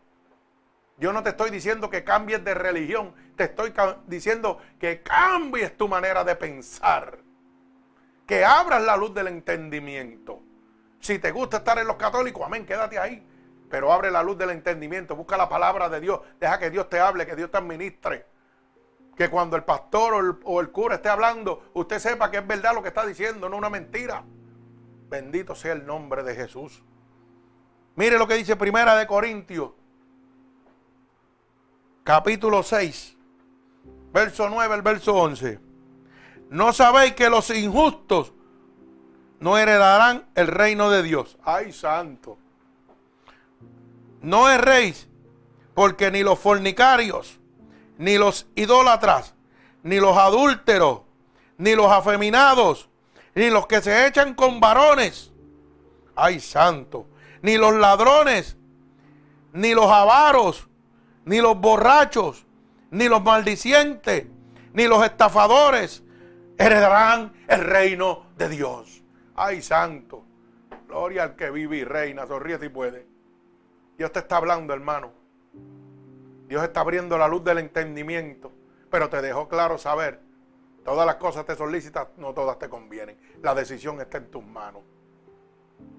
[0.98, 3.14] Yo no te estoy diciendo que cambies de religión.
[3.36, 3.72] Te estoy
[4.06, 7.29] diciendo que cambies tu manera de pensar
[8.30, 10.40] que abras la luz del entendimiento.
[11.00, 13.26] Si te gusta estar en los católicos, amén, quédate ahí.
[13.68, 17.00] Pero abre la luz del entendimiento, busca la palabra de Dios, deja que Dios te
[17.00, 18.26] hable, que Dios te administre.
[19.16, 22.82] Que cuando el pastor o el, cura esté hablando, usted sepa que es verdad lo
[22.82, 24.22] que está diciendo, no una mentira.
[25.08, 26.84] Bendito sea el nombre de Jesús.
[27.96, 29.72] Mire lo que dice Primera de Corintios,
[32.04, 33.16] capítulo 6,
[34.12, 35.69] verso 9, el verso 11.
[36.50, 38.32] ¿No sabéis que los injustos
[39.38, 41.38] no heredarán el reino de Dios?
[41.44, 42.38] ¡Ay, santo!
[44.20, 45.08] No erréis,
[45.74, 47.38] porque ni los fornicarios,
[47.98, 49.36] ni los idólatras,
[49.84, 51.02] ni los adúlteros,
[51.56, 52.88] ni los afeminados,
[53.36, 55.32] ni los que se echan con varones,
[56.16, 57.06] ¡ay, santo!
[57.42, 58.56] Ni los ladrones,
[59.52, 60.66] ni los avaros,
[61.24, 62.44] ni los borrachos,
[62.90, 64.26] ni los maldicientes,
[64.72, 66.02] ni los estafadores,
[66.60, 69.02] heredarán el reino de Dios.
[69.34, 70.24] Ay, santo.
[70.86, 72.26] Gloria al que vive y reina.
[72.26, 73.06] Sonríe si puede.
[73.96, 75.12] Dios te está hablando, hermano.
[76.46, 78.52] Dios está abriendo la luz del entendimiento.
[78.90, 80.20] Pero te dejó claro saber.
[80.84, 83.18] Todas las cosas te solicitas, no todas te convienen.
[83.42, 84.82] La decisión está en tus manos.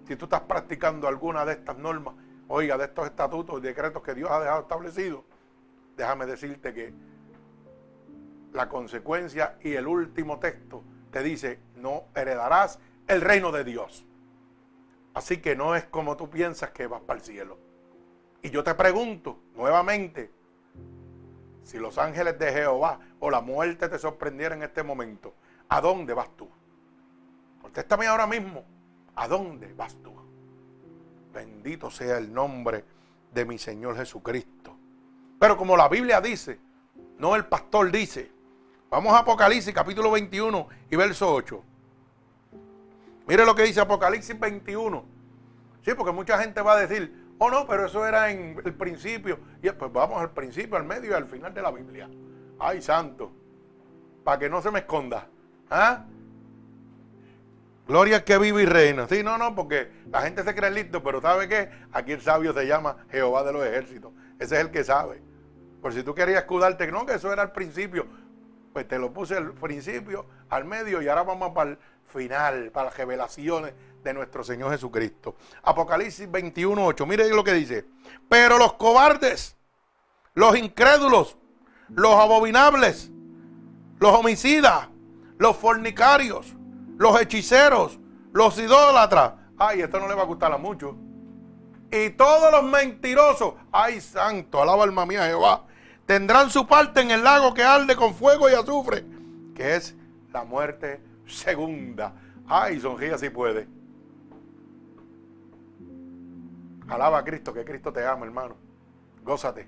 [0.08, 2.16] Si tú estás practicando alguna de estas normas,
[2.48, 5.24] oiga, de estos estatutos y decretos que Dios ha dejado establecidos,
[5.96, 6.94] déjame decirte que
[8.54, 14.06] la consecuencia y el último texto te dice, no heredarás el reino de Dios.
[15.14, 17.58] Así que no es como tú piensas que vas para el cielo.
[18.42, 20.32] Y yo te pregunto nuevamente,
[21.64, 25.34] si los ángeles de Jehová o la muerte te sorprendiera en este momento,
[25.70, 26.50] ¿a dónde vas tú?
[27.62, 28.64] Contéstame ahora mismo,
[29.16, 30.14] ¿a dónde vas tú?
[31.34, 32.84] Bendito sea el nombre
[33.34, 34.76] de mi Señor Jesucristo.
[35.40, 36.60] Pero como la Biblia dice,
[37.18, 38.32] no el pastor dice,
[38.92, 41.64] vamos a Apocalipsis capítulo 21 y verso 8.
[43.26, 45.06] Mire lo que dice Apocalipsis 21.
[45.84, 49.40] Sí, porque mucha gente va a decir, oh no, pero eso era en el principio.
[49.64, 52.10] Y pues vamos al principio, al medio y al final de la Biblia.
[52.60, 53.32] Ay, santo.
[54.26, 55.28] Para que no se me esconda.
[55.70, 56.06] ¿Ah?
[57.88, 59.08] Gloria que vive y reina.
[59.08, 61.72] Sí, no, no, porque la gente se cree listo, pero ¿sabe qué?
[61.94, 64.12] Aquí el sabio se llama Jehová de los ejércitos.
[64.38, 65.22] Ese es el que sabe.
[65.82, 68.06] Por si tú querías escudarte, no, que eso era al principio.
[68.74, 72.86] Pues te lo puse al principio, al medio y ahora vamos para el final, para
[72.86, 75.36] las revelaciones de nuestro Señor Jesucristo.
[75.64, 77.06] Apocalipsis 21, 8.
[77.06, 77.86] Mire lo que dice.
[78.30, 79.58] Pero los cobardes,
[80.34, 81.38] los incrédulos,
[81.90, 83.12] los abominables,
[84.00, 84.88] los homicidas,
[85.38, 86.56] los fornicarios,
[86.98, 88.00] los hechiceros,
[88.32, 89.34] los idólatras.
[89.58, 90.96] Ay, esto no le va a gustar a muchos.
[91.92, 95.66] Y todos los mentirosos, ay santo, alaba alma mía Jehová,
[96.06, 99.06] tendrán su parte en el lago que arde con fuego y azufre,
[99.56, 99.96] que es
[100.34, 102.14] la muerte segunda.
[102.48, 103.68] Ay, sonríe si puede.
[106.88, 108.56] Alaba a Cristo, que Cristo te ama, hermano.
[109.24, 109.68] Gózate.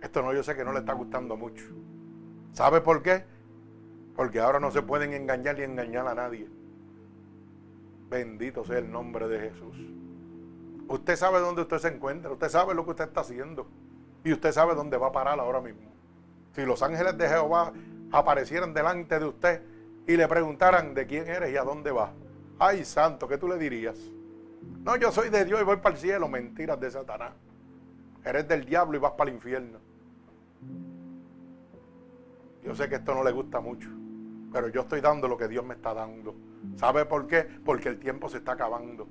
[0.00, 1.64] Esto no, yo sé que no le está gustando mucho.
[2.52, 3.24] ¿Sabe por qué?
[4.14, 6.46] Porque ahora no se pueden engañar ni engañar a nadie.
[8.08, 9.76] Bendito sea el nombre de Jesús.
[10.88, 13.66] Usted sabe dónde usted se encuentra, usted sabe lo que usted está haciendo
[14.22, 15.92] y usted sabe dónde va a parar ahora mismo.
[16.54, 17.72] Si los ángeles de Jehová
[18.12, 19.62] aparecieran delante de usted
[20.06, 22.10] y le preguntaran de quién eres y a dónde vas,
[22.58, 23.98] ay santo, ¿qué tú le dirías?
[24.82, 27.32] No, yo soy de Dios y voy para el cielo, mentiras de Satanás.
[28.24, 29.78] Eres del diablo y vas para el infierno.
[32.62, 33.90] Yo sé que esto no le gusta mucho
[34.54, 36.32] pero yo estoy dando lo que Dios me está dando.
[36.76, 37.42] ¿Sabe por qué?
[37.42, 39.08] Porque el tiempo se está acabando.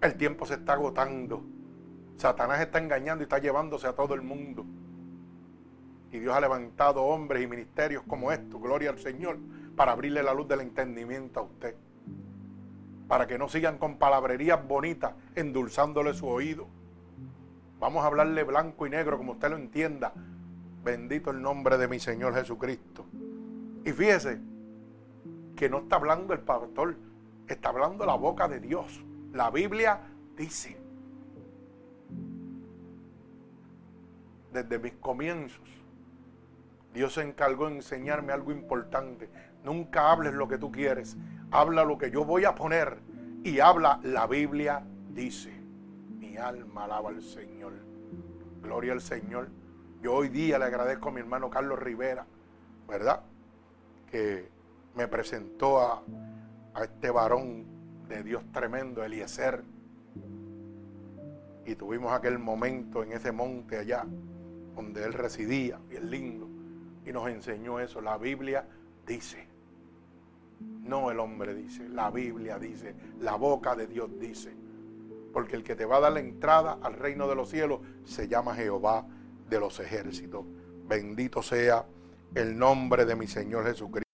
[0.00, 1.44] El tiempo se está agotando.
[2.16, 4.64] Satanás está engañando y está llevándose a todo el mundo.
[6.10, 9.38] Y Dios ha levantado hombres y ministerios como estos, gloria al Señor,
[9.76, 11.74] para abrirle la luz del entendimiento a usted.
[13.08, 16.66] Para que no sigan con palabrerías bonitas, endulzándole su oído.
[17.78, 20.12] Vamos a hablarle blanco y negro como usted lo entienda.
[20.82, 23.04] Bendito el nombre de mi Señor Jesucristo.
[23.84, 24.40] Y fíjese
[25.56, 26.96] que no está hablando el pastor,
[27.46, 29.04] está hablando la boca de Dios.
[29.32, 30.00] La Biblia
[30.36, 30.76] dice,
[34.52, 35.68] desde mis comienzos,
[36.92, 39.28] Dios se encargó de enseñarme algo importante.
[39.62, 41.16] Nunca hables lo que tú quieres,
[41.50, 42.98] habla lo que yo voy a poner
[43.44, 45.52] y habla la Biblia dice.
[46.18, 47.72] Mi alma alaba al Señor.
[48.62, 49.48] Gloria al Señor.
[50.02, 52.26] Yo hoy día le agradezco a mi hermano Carlos Rivera,
[52.88, 53.22] ¿verdad?
[54.10, 54.48] que
[54.94, 56.02] me presentó a,
[56.82, 57.64] este varón
[58.10, 59.62] de Dios tremendo, Eliezer.
[61.64, 64.04] Y tuvimos aquel momento en ese monte allá,
[64.74, 66.48] donde él residía, bien lindo,
[67.06, 68.00] y nos enseñó eso.
[68.00, 68.66] La Biblia
[69.06, 69.46] dice,
[70.58, 74.52] no el hombre dice, la Biblia dice, la boca de Dios dice.
[75.32, 78.26] Porque el que te va a dar la entrada al reino de los cielos se
[78.26, 79.06] llama Jehová
[79.48, 80.44] de los ejércitos.
[80.88, 81.86] Bendito sea
[82.34, 84.09] el nombre de mi Señor Jesucristo.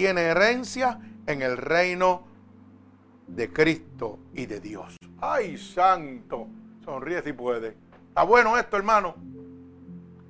[0.00, 2.22] Tiene herencia en el reino
[3.26, 4.96] de Cristo y de Dios.
[5.20, 6.46] ¡Ay, santo!
[6.82, 7.76] Sonríe si puede.
[8.08, 9.14] Está bueno esto, hermano.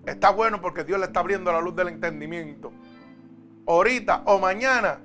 [0.05, 2.73] Está bueno porque Dios le está abriendo la luz del entendimiento.
[3.65, 4.99] Ahorita o mañana,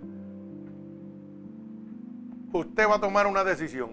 [2.51, 3.91] usted va a tomar una decisión.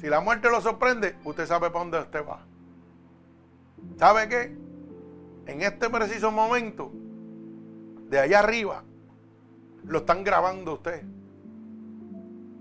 [0.00, 2.40] Si la muerte lo sorprende, usted sabe para dónde usted va.
[3.98, 4.56] ¿Sabe qué?
[5.46, 6.90] en este preciso momento,
[8.08, 8.84] de allá arriba,
[9.84, 11.02] lo están grabando usted.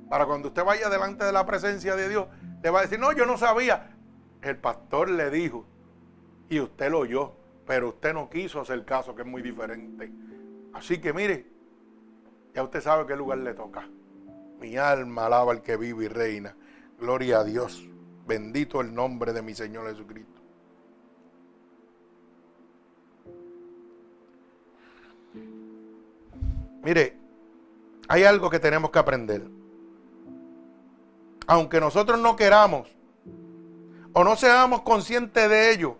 [0.09, 2.27] Para cuando usted vaya delante de la presencia de Dios,
[2.63, 3.95] le va a decir, no, yo no sabía.
[4.41, 5.65] El pastor le dijo
[6.49, 7.33] y usted lo oyó,
[7.65, 10.11] pero usted no quiso hacer caso, que es muy diferente.
[10.73, 11.47] Así que mire,
[12.53, 13.87] ya usted sabe qué lugar le toca.
[14.59, 16.55] Mi alma alaba al que vive y reina.
[16.99, 17.87] Gloria a Dios.
[18.27, 20.34] Bendito el nombre de mi Señor Jesucristo.
[26.85, 27.17] Mire,
[28.07, 29.47] hay algo que tenemos que aprender.
[31.47, 32.87] Aunque nosotros no queramos
[34.13, 35.97] o no seamos conscientes de ello,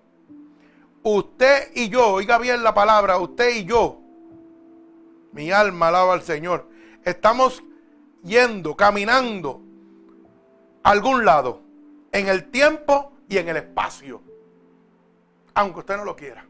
[1.02, 4.00] usted y yo, oiga bien la palabra, usted y yo,
[5.32, 6.70] mi alma alaba al Señor,
[7.04, 7.64] estamos
[8.24, 9.64] yendo, caminando
[10.84, 11.64] a algún lado,
[12.12, 14.22] en el tiempo y en el espacio,
[15.56, 16.46] aunque usted no lo quiera.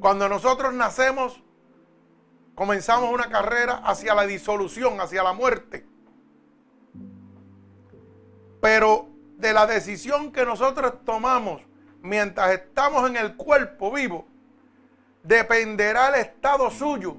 [0.00, 1.40] Cuando nosotros nacemos,
[2.60, 5.86] comenzamos una carrera hacia la disolución, hacia la muerte.
[8.60, 9.08] Pero
[9.38, 11.62] de la decisión que nosotros tomamos
[12.02, 14.26] mientras estamos en el cuerpo vivo,
[15.22, 17.16] dependerá el estado suyo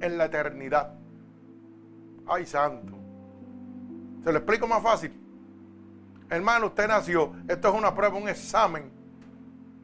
[0.00, 0.94] en la eternidad.
[2.26, 2.94] Ay, santo.
[4.24, 5.12] Se lo explico más fácil.
[6.30, 8.90] Hermano, usted nació, esto es una prueba, un examen.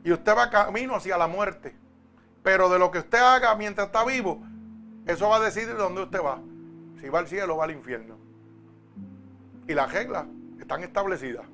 [0.03, 1.77] Y usted va camino hacia la muerte.
[2.43, 4.41] Pero de lo que usted haga mientras está vivo,
[5.07, 6.41] eso va a decidir dónde usted va.
[7.01, 8.17] Si va al cielo o va al infierno.
[9.69, 10.27] Y las reglas
[10.61, 11.47] están establecidas.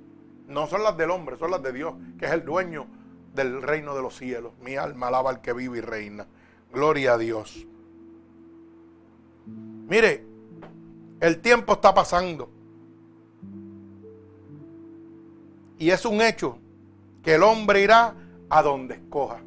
[0.49, 2.87] No son las del hombre, son las de Dios, que es el dueño
[3.35, 4.53] del reino de los cielos.
[4.63, 6.27] Mi alma alaba al que vive y reina.
[6.73, 7.67] Gloria a Dios.
[9.47, 10.25] Mire,
[11.21, 12.51] el tiempo está pasando.
[15.79, 16.59] Y es un hecho
[17.23, 18.15] que el hombre irá
[18.49, 19.41] a donde escoja.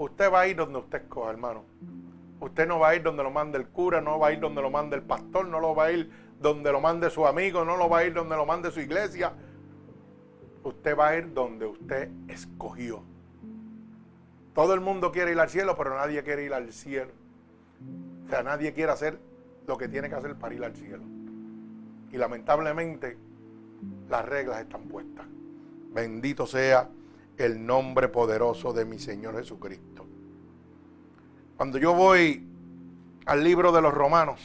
[0.00, 1.62] Usted va a ir donde usted escoja, hermano.
[2.40, 4.62] Usted no va a ir donde lo mande el cura, no va a ir donde
[4.62, 7.76] lo mande el pastor, no lo va a ir donde lo mande su amigo, no
[7.76, 9.34] lo va a ir donde lo mande su iglesia.
[10.64, 13.02] Usted va a ir donde usted escogió.
[14.54, 17.10] Todo el mundo quiere ir al cielo, pero nadie quiere ir al cielo.
[18.24, 19.18] O sea, nadie quiere hacer
[19.66, 21.02] lo que tiene que hacer para ir al cielo.
[22.10, 23.18] Y lamentablemente
[24.08, 25.26] las reglas están puestas.
[25.92, 26.88] Bendito sea
[27.36, 29.89] el nombre poderoso de mi Señor Jesucristo.
[31.60, 32.42] Cuando yo voy
[33.26, 34.40] al libro de los romanos,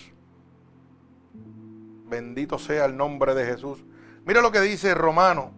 [2.10, 3.82] bendito sea el nombre de Jesús.
[4.26, 5.54] Mira lo que dice Romano,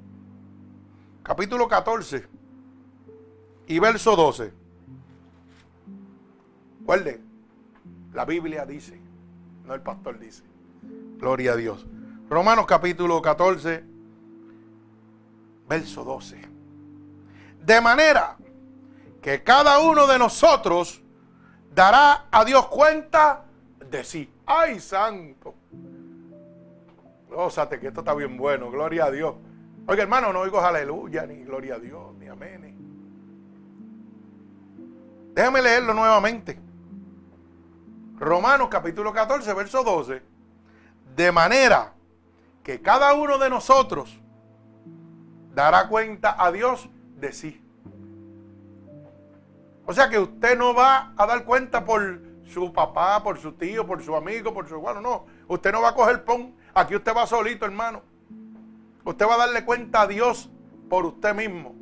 [1.23, 2.27] capítulo 14
[3.65, 4.53] y verso 12.
[6.81, 7.21] Recuerde,
[8.13, 9.01] la Biblia dice,
[9.65, 10.43] no el pastor dice.
[11.17, 11.87] Gloria a Dios.
[12.29, 13.83] Romanos capítulo 14,
[15.67, 16.39] verso 12.
[17.65, 18.37] De manera
[19.23, 21.01] que cada uno de nosotros
[21.77, 23.43] dará a Dios cuenta
[23.87, 24.27] de sí.
[24.47, 25.53] ¡Ay, santo!
[27.29, 29.35] Gózate que esto está bien bueno, gloria a Dios.
[29.85, 32.75] Oiga, hermano, no oigo aleluya, ni gloria a Dios, ni amén.
[35.35, 36.59] Déjame leerlo nuevamente.
[38.17, 40.23] Romanos capítulo 14, verso 12.
[41.15, 41.93] De manera
[42.63, 44.19] que cada uno de nosotros
[45.53, 47.66] dará cuenta a Dios de sí.
[49.87, 53.87] O sea que usted no va a dar cuenta por su papá, por su tío,
[53.87, 55.01] por su amigo, por su hermano.
[55.01, 56.53] No, usted no va a coger pon.
[56.73, 58.03] Aquí usted va solito, hermano.
[59.05, 60.49] Usted va a darle cuenta a Dios
[60.89, 61.73] por usted mismo.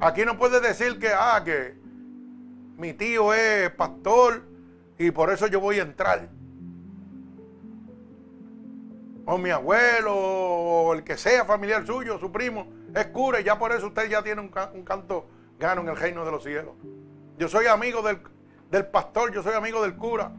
[0.00, 1.76] Aquí no puede decir que, ah, que
[2.76, 4.42] mi tío es pastor
[4.98, 6.28] y por eso yo voy a entrar
[9.24, 13.58] o mi abuelo, o el que sea familiar suyo, su primo, es cura y ya
[13.58, 15.26] por eso usted ya tiene un, canto
[15.62, 16.74] gano en el reino de los cielos.
[17.38, 18.18] Yo soy amigo del,
[18.70, 20.32] del, pastor, yo soy amigo del cura.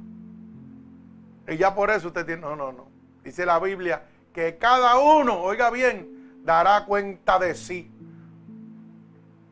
[1.48, 2.88] Y ya por eso usted tiene, no, no, no.
[3.24, 4.04] Dice la Biblia
[4.34, 7.90] que cada uno, oiga bien, dará cuenta de sí.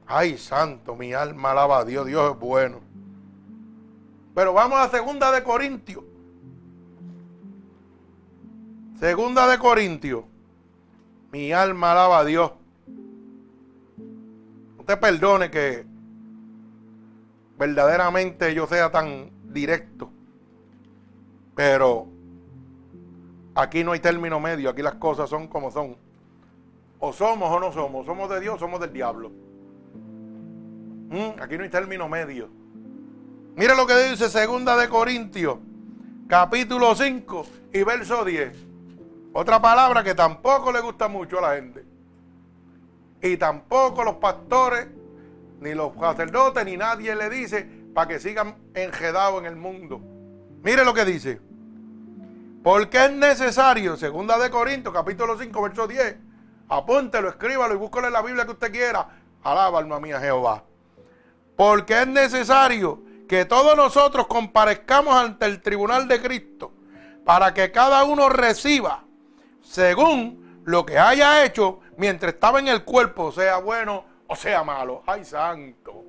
[0.06, 2.82] Ay, santo, mi alma alaba a Dios, Dios es bueno.
[4.36, 6.04] Pero vamos a segunda de Corintios
[9.02, 10.26] Segunda de Corintios.
[11.32, 12.52] Mi alma alaba a Dios.
[14.98, 15.86] Perdone que
[17.58, 20.12] verdaderamente yo sea tan directo.
[21.56, 22.08] Pero
[23.56, 24.70] aquí no hay término medio.
[24.70, 25.96] Aquí las cosas son como son.
[27.00, 28.06] O somos o no somos.
[28.06, 29.32] Somos de Dios, somos del diablo.
[31.10, 32.50] Mm, aquí no hay término medio.
[33.56, 35.58] Mira lo que dice Segunda de Corintios,
[36.28, 38.56] capítulo 5 y verso 10.
[39.34, 41.91] Otra palabra que tampoco le gusta mucho a la gente.
[43.22, 44.88] Y tampoco los pastores,
[45.60, 50.02] ni los sacerdotes, ni nadie le dice para que sigan enjedados en el mundo.
[50.64, 51.40] Mire lo que dice.
[52.64, 56.16] Porque es necesario, segunda de Corintios, capítulo 5, verso 10.
[56.70, 59.08] Apúntelo, escríbalo y búscale la Biblia que usted quiera.
[59.44, 60.64] Alaba alma mía Jehová.
[61.58, 66.72] Porque es necesario que todos nosotros comparezcamos ante el tribunal de Cristo
[67.26, 69.04] para que cada uno reciba
[69.62, 75.04] según lo que haya hecho mientras estaba en el cuerpo, sea bueno o sea malo.
[75.06, 76.06] Ay, santo.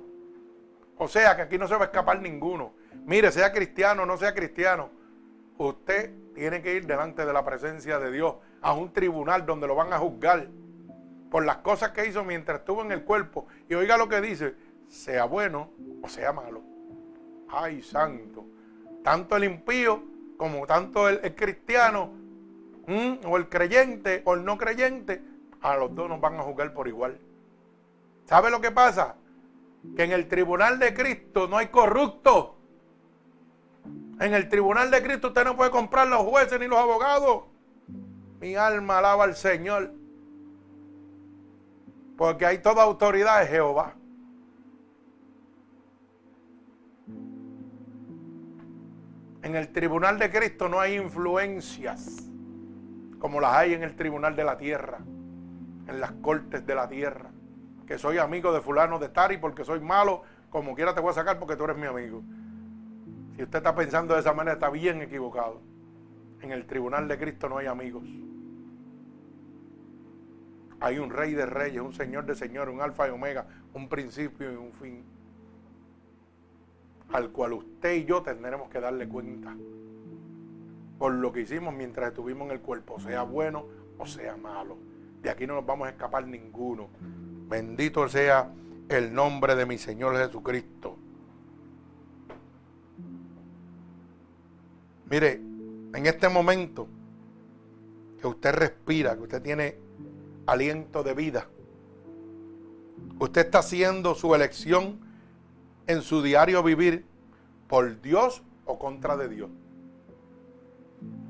[0.97, 2.73] O sea que aquí no se va a escapar ninguno.
[3.05, 4.89] Mire, sea cristiano o no sea cristiano,
[5.57, 9.75] usted tiene que ir delante de la presencia de Dios a un tribunal donde lo
[9.75, 10.47] van a juzgar
[11.29, 13.47] por las cosas que hizo mientras estuvo en el cuerpo.
[13.67, 14.55] Y oiga lo que dice,
[14.87, 15.71] sea bueno
[16.01, 16.61] o sea malo.
[17.49, 18.45] Ay, santo.
[19.03, 20.03] Tanto el impío
[20.37, 22.11] como tanto el, cristiano
[23.25, 25.21] o el creyente o el no creyente,
[25.63, 27.19] a los dos nos van a juzgar por igual.
[28.25, 29.15] ¿Sabe lo que pasa?
[29.95, 32.57] Que en el tribunal de Cristo no hay corrupto.
[34.19, 37.45] En el tribunal de Cristo usted no puede comprar los jueces ni los abogados.
[38.39, 39.93] Mi alma alaba al Señor.
[42.17, 43.95] Porque hay toda autoridad de Jehová.
[49.41, 52.29] En el tribunal de Cristo no hay influencias
[53.23, 54.99] como las hay en el tribunal de la tierra,
[55.87, 57.31] en las cortes de la tierra.
[57.87, 61.13] Que soy amigo de fulano de Tari porque soy malo, como quiera te voy a
[61.13, 62.21] sacar porque tú eres mi amigo.
[63.35, 65.61] Si usted está pensando de esa manera, está bien equivocado.
[66.41, 68.03] En el tribunal de Cristo no hay amigos.
[70.79, 74.51] Hay un rey de reyes, un señor de señores, un alfa y omega, un principio
[74.51, 75.03] y un fin
[77.13, 79.55] al cual usted y yo tendremos que darle cuenta
[80.97, 83.65] por lo que hicimos mientras estuvimos en el cuerpo, sea bueno
[83.97, 84.77] o sea malo.
[85.23, 86.89] De aquí no nos vamos a escapar ninguno.
[87.47, 88.51] Bendito sea
[88.89, 90.97] el nombre de mi Señor Jesucristo.
[95.09, 95.33] Mire,
[95.93, 96.87] en este momento
[98.19, 99.77] que usted respira, que usted tiene
[100.45, 101.47] aliento de vida,
[103.19, 104.99] usted está haciendo su elección
[105.87, 107.05] en su diario vivir
[107.69, 109.49] por Dios o contra de Dios.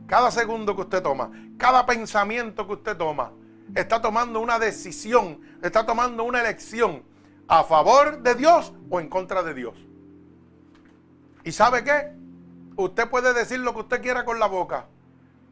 [0.07, 3.31] Cada segundo que usted toma, cada pensamiento que usted toma,
[3.75, 7.03] está tomando una decisión, está tomando una elección
[7.47, 9.75] a favor de Dios o en contra de Dios.
[11.43, 12.13] ¿Y sabe qué?
[12.75, 14.87] Usted puede decir lo que usted quiera con la boca,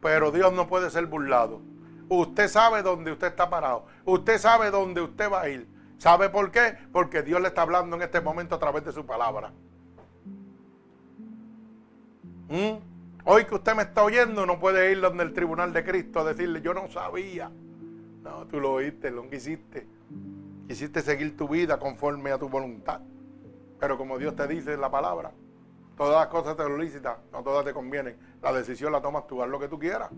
[0.00, 1.60] pero Dios no puede ser burlado.
[2.08, 3.86] Usted sabe dónde usted está parado.
[4.04, 5.68] Usted sabe dónde usted va a ir.
[5.98, 6.76] ¿Sabe por qué?
[6.92, 9.52] Porque Dios le está hablando en este momento a través de su palabra.
[12.48, 12.92] ¿Mm?
[13.24, 16.24] Hoy que usted me está oyendo, no puede ir donde el tribunal de Cristo a
[16.24, 17.50] decirle, yo no sabía.
[18.32, 19.86] No, tú lo oíste, lo quisiste.
[20.66, 23.02] Quisiste seguir tu vida conforme a tu voluntad.
[23.78, 25.32] Pero como Dios te dice en la palabra,
[25.98, 28.16] todas las cosas te lo lícitas, no todas te convienen.
[28.40, 30.08] La decisión la tomas tú, haz lo que tú quieras.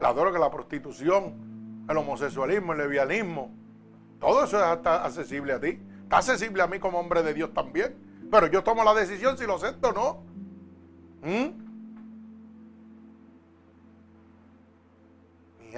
[0.00, 3.52] La droga, la prostitución, el homosexualismo, el lesbianismo,
[4.18, 5.78] todo eso está accesible a ti.
[6.02, 7.94] Está accesible a mí como hombre de Dios también.
[8.32, 10.22] Pero yo tomo la decisión si lo acepto o no.
[11.22, 11.67] ¿Mm?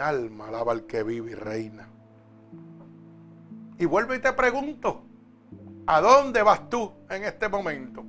[0.00, 1.88] Alma alaba al que vive y reina.
[3.78, 5.02] Y vuelvo y te pregunto,
[5.86, 8.04] ¿a dónde vas tú en este momento?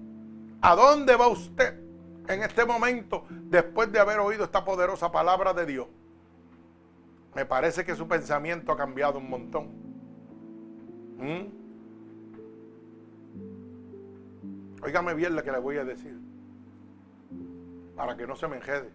[0.62, 1.80] ¿A dónde va usted
[2.28, 5.88] en este momento después de haber oído esta poderosa palabra de Dios?
[7.36, 9.70] Me parece que su pensamiento ha cambiado un montón.
[11.18, 11.62] ¿Mm?
[14.84, 16.20] Óigame bien lo que le voy a decir.
[17.96, 18.90] Para que no se me enjede.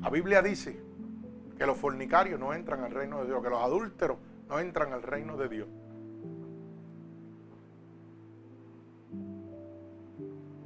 [0.00, 0.82] La Biblia dice
[1.56, 5.02] que los fornicarios no entran al reino de Dios, que los adúlteros no entran al
[5.02, 5.68] reino de Dios.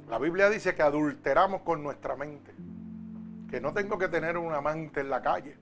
[0.09, 2.51] La Biblia dice que adulteramos con nuestra mente.
[3.49, 5.55] Que no tengo que tener un amante en la calle.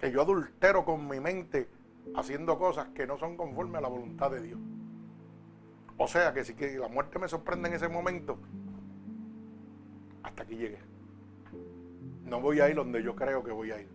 [0.00, 1.68] Que yo adultero con mi mente
[2.16, 4.58] haciendo cosas que no son conformes a la voluntad de Dios.
[5.96, 8.38] O sea que si la muerte me sorprende en ese momento,
[10.22, 10.95] hasta aquí llegué.
[12.26, 13.88] No voy a ir donde yo creo que voy a ir.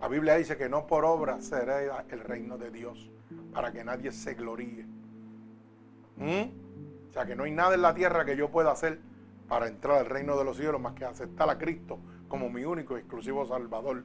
[0.00, 3.10] La Biblia dice que no por obra será el reino de Dios,
[3.52, 4.86] para que nadie se gloríe.
[6.16, 7.08] ¿Mm?
[7.10, 9.00] O sea que no hay nada en la tierra que yo pueda hacer
[9.48, 12.96] para entrar al reino de los cielos más que aceptar a Cristo como mi único
[12.96, 14.04] y exclusivo Salvador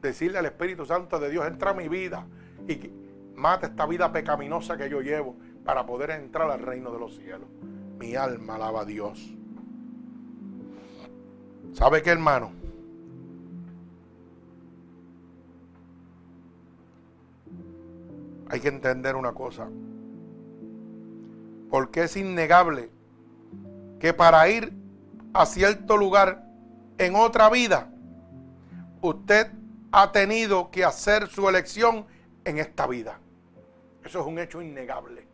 [0.00, 2.26] decirle al Espíritu Santo de Dios, entra a mi vida
[2.68, 2.90] y
[3.34, 7.48] mata esta vida pecaminosa que yo llevo para poder entrar al reino de los cielos.
[7.98, 9.35] Mi alma alaba a Dios.
[11.76, 12.66] ¿Sabe qué, hermano?
[18.48, 19.68] hay que entender una cosa.
[21.70, 22.90] Porque es innegable
[23.98, 24.72] que para ir
[25.32, 26.44] a cierto lugar
[26.98, 27.90] en otra vida,
[29.02, 29.50] usted
[29.92, 32.06] ha tenido que hacer su elección
[32.44, 33.18] en esta vida.
[34.04, 35.26] Eso es un hecho innegable.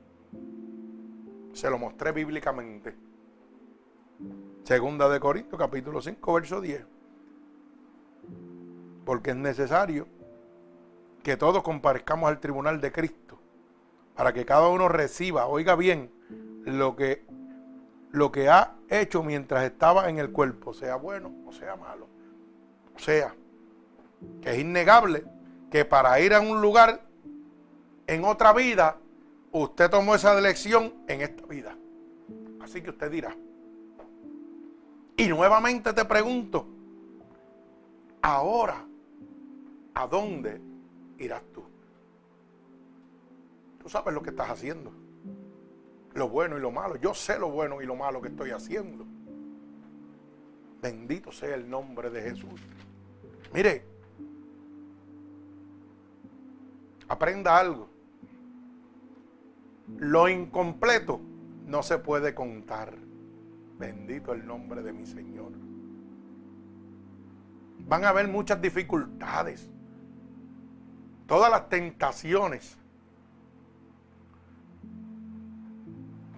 [1.52, 2.96] Se lo mostré bíblicamente.
[4.64, 6.86] Segunda de Corintios, capítulo 5, verso 10.
[9.04, 10.06] Porque es necesario
[11.24, 13.38] que todos comparezcamos al tribunal de Cristo
[14.14, 16.12] para que cada uno reciba, oiga bien,
[16.64, 17.24] lo que,
[18.12, 22.06] lo que ha hecho mientras estaba en el cuerpo, sea bueno o sea malo.
[22.94, 23.34] O sea,
[24.40, 25.24] que es innegable
[25.72, 27.02] que para ir a un lugar
[28.06, 28.96] en otra vida,
[29.50, 31.76] usted tomó esa elección en esta vida.
[32.60, 33.34] Así que usted dirá.
[35.16, 36.66] Y nuevamente te pregunto,
[38.22, 38.84] ahora,
[39.94, 40.60] ¿a dónde
[41.18, 41.62] irás tú?
[43.82, 44.92] Tú sabes lo que estás haciendo.
[46.14, 46.96] Lo bueno y lo malo.
[46.96, 49.04] Yo sé lo bueno y lo malo que estoy haciendo.
[50.80, 52.60] Bendito sea el nombre de Jesús.
[53.52, 53.84] Mire,
[57.08, 57.88] aprenda algo.
[59.98, 61.20] Lo incompleto
[61.66, 62.96] no se puede contar.
[63.82, 65.50] Bendito el nombre de mi Señor.
[67.80, 69.68] Van a haber muchas dificultades.
[71.26, 72.78] Todas las tentaciones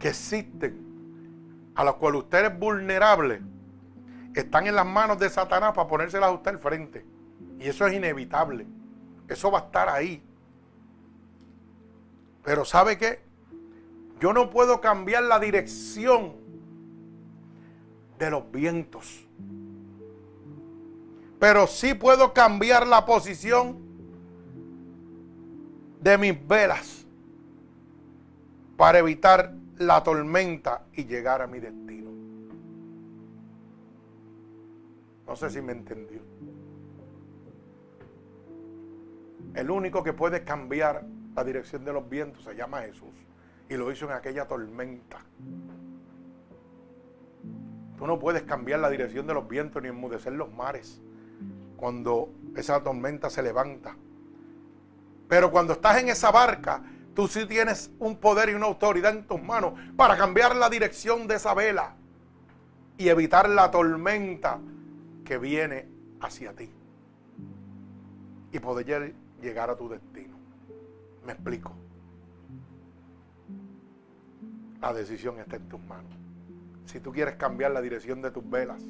[0.01, 3.42] que existen, a las cuales usted es vulnerable,
[4.34, 7.05] están en las manos de Satanás para ponérselas a usted al frente.
[7.59, 8.66] Y eso es inevitable.
[9.28, 10.24] Eso va a estar ahí.
[12.42, 13.22] Pero ¿sabe qué?
[14.18, 16.43] Yo no puedo cambiar la dirección
[18.25, 19.27] de los vientos.
[21.39, 23.77] Pero sí puedo cambiar la posición
[26.01, 27.05] de mis velas
[28.77, 32.11] para evitar la tormenta y llegar a mi destino.
[35.27, 36.20] No sé si me entendió.
[39.55, 41.05] El único que puede cambiar
[41.37, 43.12] la dirección de los vientos se llama Jesús.
[43.68, 45.18] Y lo hizo en aquella tormenta.
[48.05, 51.00] Tú no puedes cambiar la dirección de los vientos ni enmudecer los mares
[51.78, 53.96] cuando esa tormenta se levanta.
[55.26, 56.82] Pero cuando estás en esa barca,
[57.14, 61.26] tú sí tienes un poder y una autoridad en tus manos para cambiar la dirección
[61.26, 61.94] de esa vela
[62.98, 64.59] y evitar la tormenta
[65.24, 65.88] que viene
[66.20, 66.70] hacia ti.
[68.52, 70.36] Y poder llegar a tu destino.
[71.24, 71.72] Me explico.
[74.82, 76.24] La decisión está en tus manos.
[76.87, 78.82] Si tú quieres cambiar la dirección de tus velas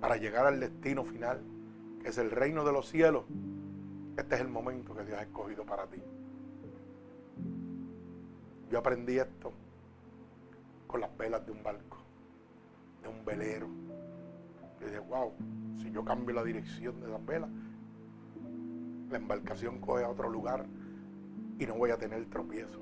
[0.00, 1.40] para llegar al destino final,
[2.02, 3.24] que es el reino de los cielos,
[4.16, 6.02] este es el momento que Dios ha escogido para ti.
[8.70, 9.52] Yo aprendí esto
[10.86, 11.98] con las velas de un barco,
[13.02, 13.68] de un velero.
[14.80, 15.32] Y dije, wow,
[15.80, 17.50] si yo cambio la dirección de las velas,
[19.10, 20.64] la embarcación coge a otro lugar
[21.58, 22.80] y no voy a tener tropiezo.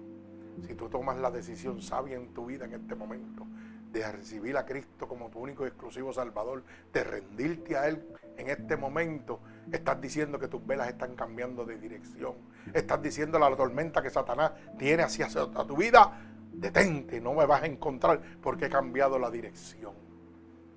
[0.67, 3.47] Si tú tomas la decisión sabia en tu vida en este momento
[3.93, 6.63] de recibir a Cristo como tu único y exclusivo Salvador,
[6.93, 9.41] de rendirte a Él en este momento,
[9.73, 12.35] estás diciendo que tus velas están cambiando de dirección.
[12.73, 16.13] Estás diciendo la tormenta que Satanás tiene hacia tu vida,
[16.53, 19.95] detente, no me vas a encontrar porque he cambiado la dirección.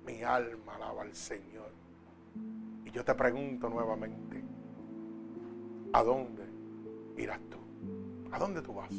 [0.06, 1.70] Mi alma alaba al Señor.
[2.84, 4.42] Y yo te pregunto nuevamente,
[5.92, 6.42] ¿a dónde
[7.16, 7.58] irás tú?
[8.32, 8.90] ¿A dónde tú vas?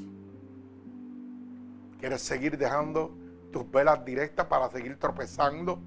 [2.00, 3.23] ¿Quieres seguir dejando
[3.54, 5.80] tus velas directas para seguir tropezando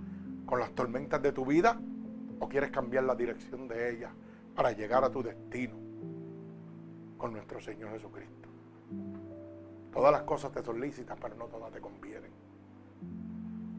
[0.46, 1.78] con las tormentas de tu vida?
[2.38, 4.12] ¿O quieres cambiar la dirección de ellas
[4.54, 5.74] para llegar a tu destino
[7.18, 8.48] con nuestro Señor Jesucristo?
[9.92, 12.30] Todas las cosas te son lícitas, pero no todas te convienen.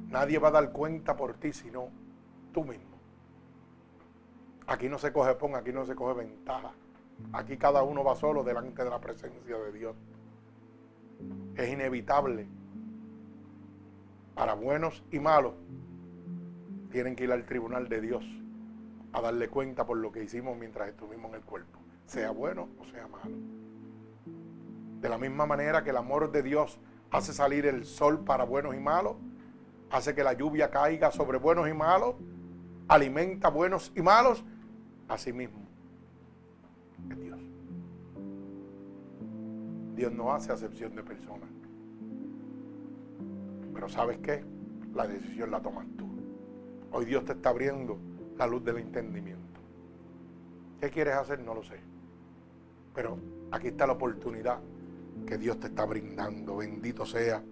[0.09, 1.89] Nadie va a dar cuenta por ti sino
[2.53, 2.97] tú mismo.
[4.67, 6.71] Aquí no se coge pon, aquí no se coge ventaja.
[7.33, 9.95] Aquí cada uno va solo delante de la presencia de Dios.
[11.55, 12.47] Es inevitable
[14.37, 15.55] para buenos y malos,
[16.91, 18.23] tienen que ir al tribunal de Dios
[19.11, 22.85] a darle cuenta por lo que hicimos mientras estuvimos en el cuerpo, sea bueno o
[22.85, 23.35] sea malo.
[25.01, 26.79] De la misma manera que el amor de Dios
[27.09, 29.15] hace salir el sol para buenos y malos,
[29.89, 32.13] hace que la lluvia caiga sobre buenos y malos,
[32.87, 34.43] alimenta buenos y malos,
[35.07, 35.67] así mismo
[37.09, 37.39] es Dios.
[39.95, 41.49] Dios no hace acepción de personas.
[43.77, 44.43] Pero ¿sabes qué?
[44.95, 46.07] La decisión la tomas tú.
[46.91, 47.99] Hoy Dios te está abriendo
[48.35, 49.61] la luz del entendimiento.
[50.81, 51.39] ¿Qué quieres hacer?
[51.41, 51.79] No lo sé.
[52.95, 53.19] Pero
[53.51, 54.59] Aquí está la oportunidad
[55.27, 56.57] que Dios te está brindando.
[56.57, 57.43] Bendito sea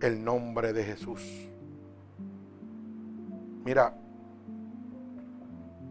[0.00, 1.50] el nombre de Jesús.
[3.62, 3.94] Mira,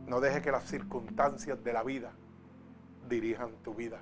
[0.07, 2.13] no deje que las circunstancias de la vida
[3.07, 4.01] dirijan tu vida.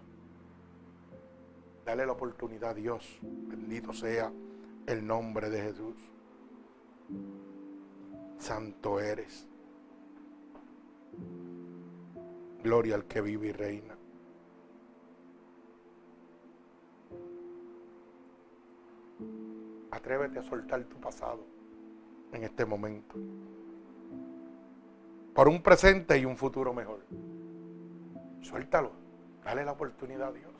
[1.85, 3.19] Dale la oportunidad a Dios.
[3.21, 4.31] Bendito sea
[4.87, 5.95] el nombre de Jesús.
[8.37, 9.47] Santo eres.
[12.63, 13.95] Gloria al que vive y reina.
[19.91, 21.45] Atrévete a soltar tu pasado
[22.33, 23.15] en este momento.
[25.33, 27.05] Por un presente y un futuro mejor.
[28.41, 28.91] Suéltalo.
[29.43, 30.54] Dale la oportunidad a Dios.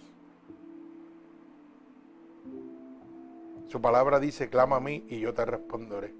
[3.68, 6.14] Su palabra dice, clama a mí y yo te responderé.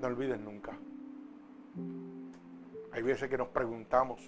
[0.00, 0.78] No olvides nunca.
[2.92, 4.20] Hay veces que nos preguntamos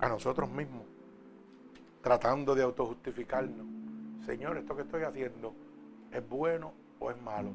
[0.00, 0.84] a nosotros mismos,
[2.02, 3.66] tratando de autojustificarnos,
[4.24, 5.54] Señor, esto que estoy haciendo
[6.12, 7.50] es bueno o es malo.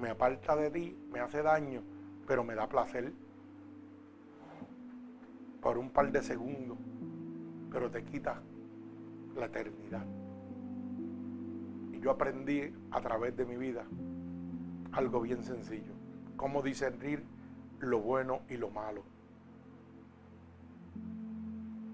[0.00, 1.82] Me aparta de ti, me hace daño,
[2.26, 3.12] pero me da placer
[5.60, 6.76] por un par de segundos
[7.74, 8.40] pero te quita
[9.34, 10.06] la eternidad.
[11.92, 13.84] Y yo aprendí a través de mi vida
[14.92, 15.92] algo bien sencillo,
[16.36, 17.24] cómo discernir
[17.80, 19.02] lo bueno y lo malo.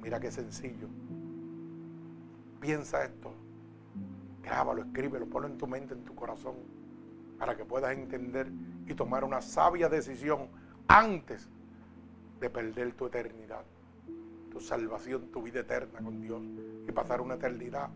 [0.03, 0.87] Mira qué sencillo.
[2.61, 3.33] Piensa esto,
[4.43, 6.57] grábalo, escríbelo, ponlo en tu mente, en tu corazón,
[7.39, 8.53] para que puedas entender
[8.87, 10.49] y tomar una sabia decisión
[10.89, 11.49] antes
[12.39, 13.65] de perder tu eternidad
[14.51, 16.43] tu salvación, tu vida eterna con Dios
[16.89, 17.91] y pasar una eternidad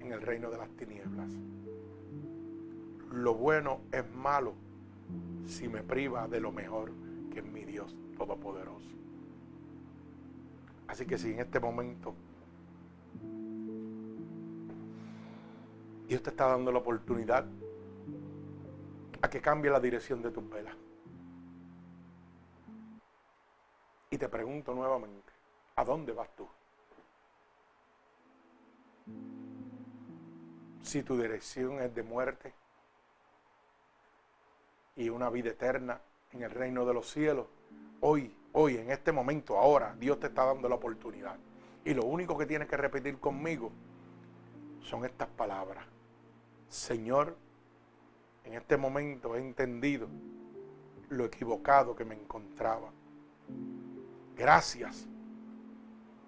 [0.00, 1.30] en el reino de las tinieblas.
[3.12, 4.54] Lo bueno es malo
[5.46, 6.92] si me priva de lo mejor
[7.32, 8.88] que es mi Dios Todopoderoso.
[10.88, 12.14] Así que si en este momento
[16.08, 17.46] Dios te está dando la oportunidad
[19.22, 20.74] a que cambie la dirección de tus velas.
[24.10, 25.29] Y te pregunto nuevamente,
[25.76, 26.48] ¿A dónde vas tú?
[30.82, 32.52] Si tu dirección es de muerte
[34.96, 36.00] y una vida eterna
[36.32, 37.46] en el reino de los cielos,
[38.00, 41.36] hoy, hoy, en este momento, ahora, Dios te está dando la oportunidad.
[41.84, 43.70] Y lo único que tienes que repetir conmigo
[44.80, 45.84] son estas palabras.
[46.68, 47.36] Señor,
[48.44, 50.08] en este momento he entendido
[51.08, 52.90] lo equivocado que me encontraba.
[54.36, 55.06] Gracias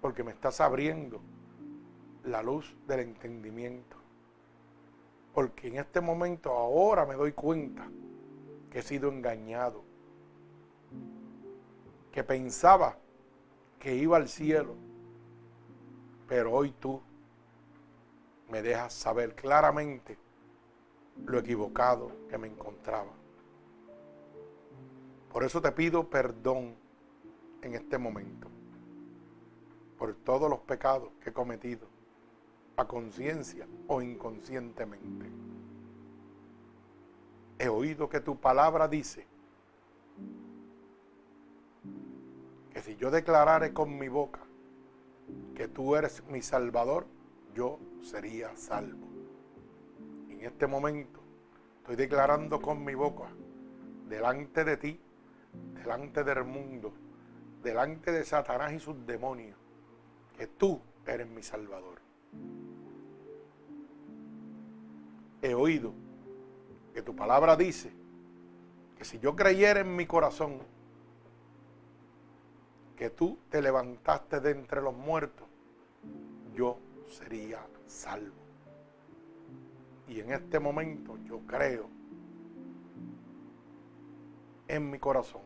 [0.03, 1.21] porque me estás abriendo
[2.25, 3.95] la luz del entendimiento.
[5.33, 7.87] Porque en este momento ahora me doy cuenta
[8.69, 9.81] que he sido engañado,
[12.11, 12.97] que pensaba
[13.79, 14.75] que iba al cielo,
[16.27, 17.01] pero hoy tú
[18.51, 20.17] me dejas saber claramente
[21.25, 23.13] lo equivocado que me encontraba.
[25.31, 26.75] Por eso te pido perdón
[27.61, 28.52] en este momento
[30.03, 31.87] por todos los pecados que he cometido,
[32.75, 35.31] a conciencia o inconscientemente.
[37.57, 39.25] He oído que tu palabra dice
[42.73, 44.41] que si yo declarare con mi boca
[45.55, 47.07] que tú eres mi salvador,
[47.55, 49.07] yo sería salvo.
[50.27, 51.21] En este momento
[51.77, 53.29] estoy declarando con mi boca
[54.09, 54.99] delante de ti,
[55.75, 56.91] delante del mundo,
[57.63, 59.62] delante de Satanás y sus demonios,
[60.47, 61.99] tú eres mi Salvador.
[65.41, 65.93] He oído
[66.93, 67.91] que tu palabra dice
[68.97, 70.59] que si yo creyera en mi corazón
[72.95, 75.47] que tú te levantaste de entre los muertos,
[76.53, 76.77] yo
[77.07, 78.43] sería salvo.
[80.07, 81.89] Y en este momento yo creo
[84.67, 85.41] en mi corazón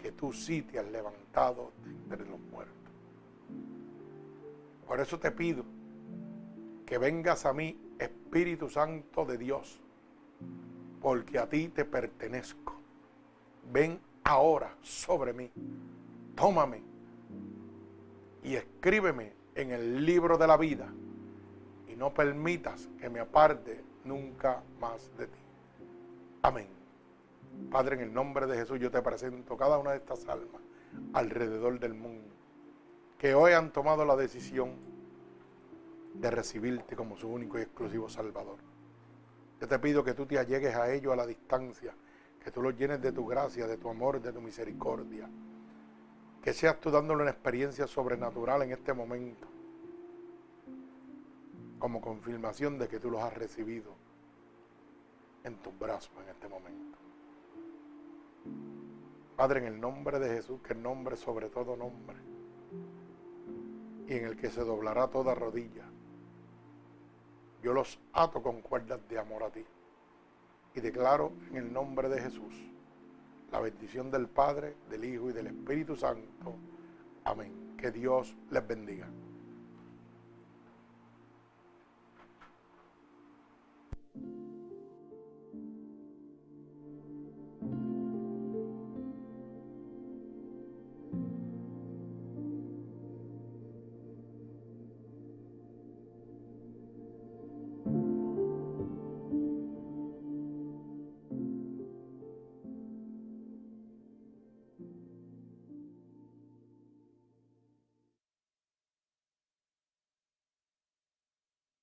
[0.00, 2.79] que tú sí te has levantado de entre los muertos.
[4.90, 5.62] Por eso te pido
[6.84, 9.80] que vengas a mí, Espíritu Santo de Dios,
[11.00, 12.74] porque a ti te pertenezco.
[13.72, 15.48] Ven ahora sobre mí,
[16.34, 16.82] tómame
[18.42, 20.92] y escríbeme en el libro de la vida
[21.86, 25.40] y no permitas que me aparte nunca más de ti.
[26.42, 26.66] Amén.
[27.70, 30.60] Padre, en el nombre de Jesús yo te presento cada una de estas almas
[31.12, 32.39] alrededor del mundo
[33.20, 34.72] que hoy han tomado la decisión
[36.14, 38.56] de recibirte como su único y exclusivo Salvador.
[39.60, 41.94] Yo te pido que tú te allegues a ellos a la distancia,
[42.42, 45.28] Que tú los llenes de tu gracia, de tu amor, de tu misericordia.
[46.40, 49.46] Que seas tú dándole una experiencia sobrenatural en este momento.
[51.78, 53.94] Como confirmación de que tú los has recibido
[55.44, 56.98] en tus brazos en este momento.
[59.36, 62.29] Padre, en el nombre de Jesús, que el nombre sobre todo nombre,
[64.10, 65.84] y en el que se doblará toda rodilla,
[67.62, 69.64] yo los ato con cuerdas de amor a ti.
[70.74, 72.54] Y declaro en el nombre de Jesús
[73.52, 76.56] la bendición del Padre, del Hijo y del Espíritu Santo.
[77.22, 77.76] Amén.
[77.78, 79.08] Que Dios les bendiga.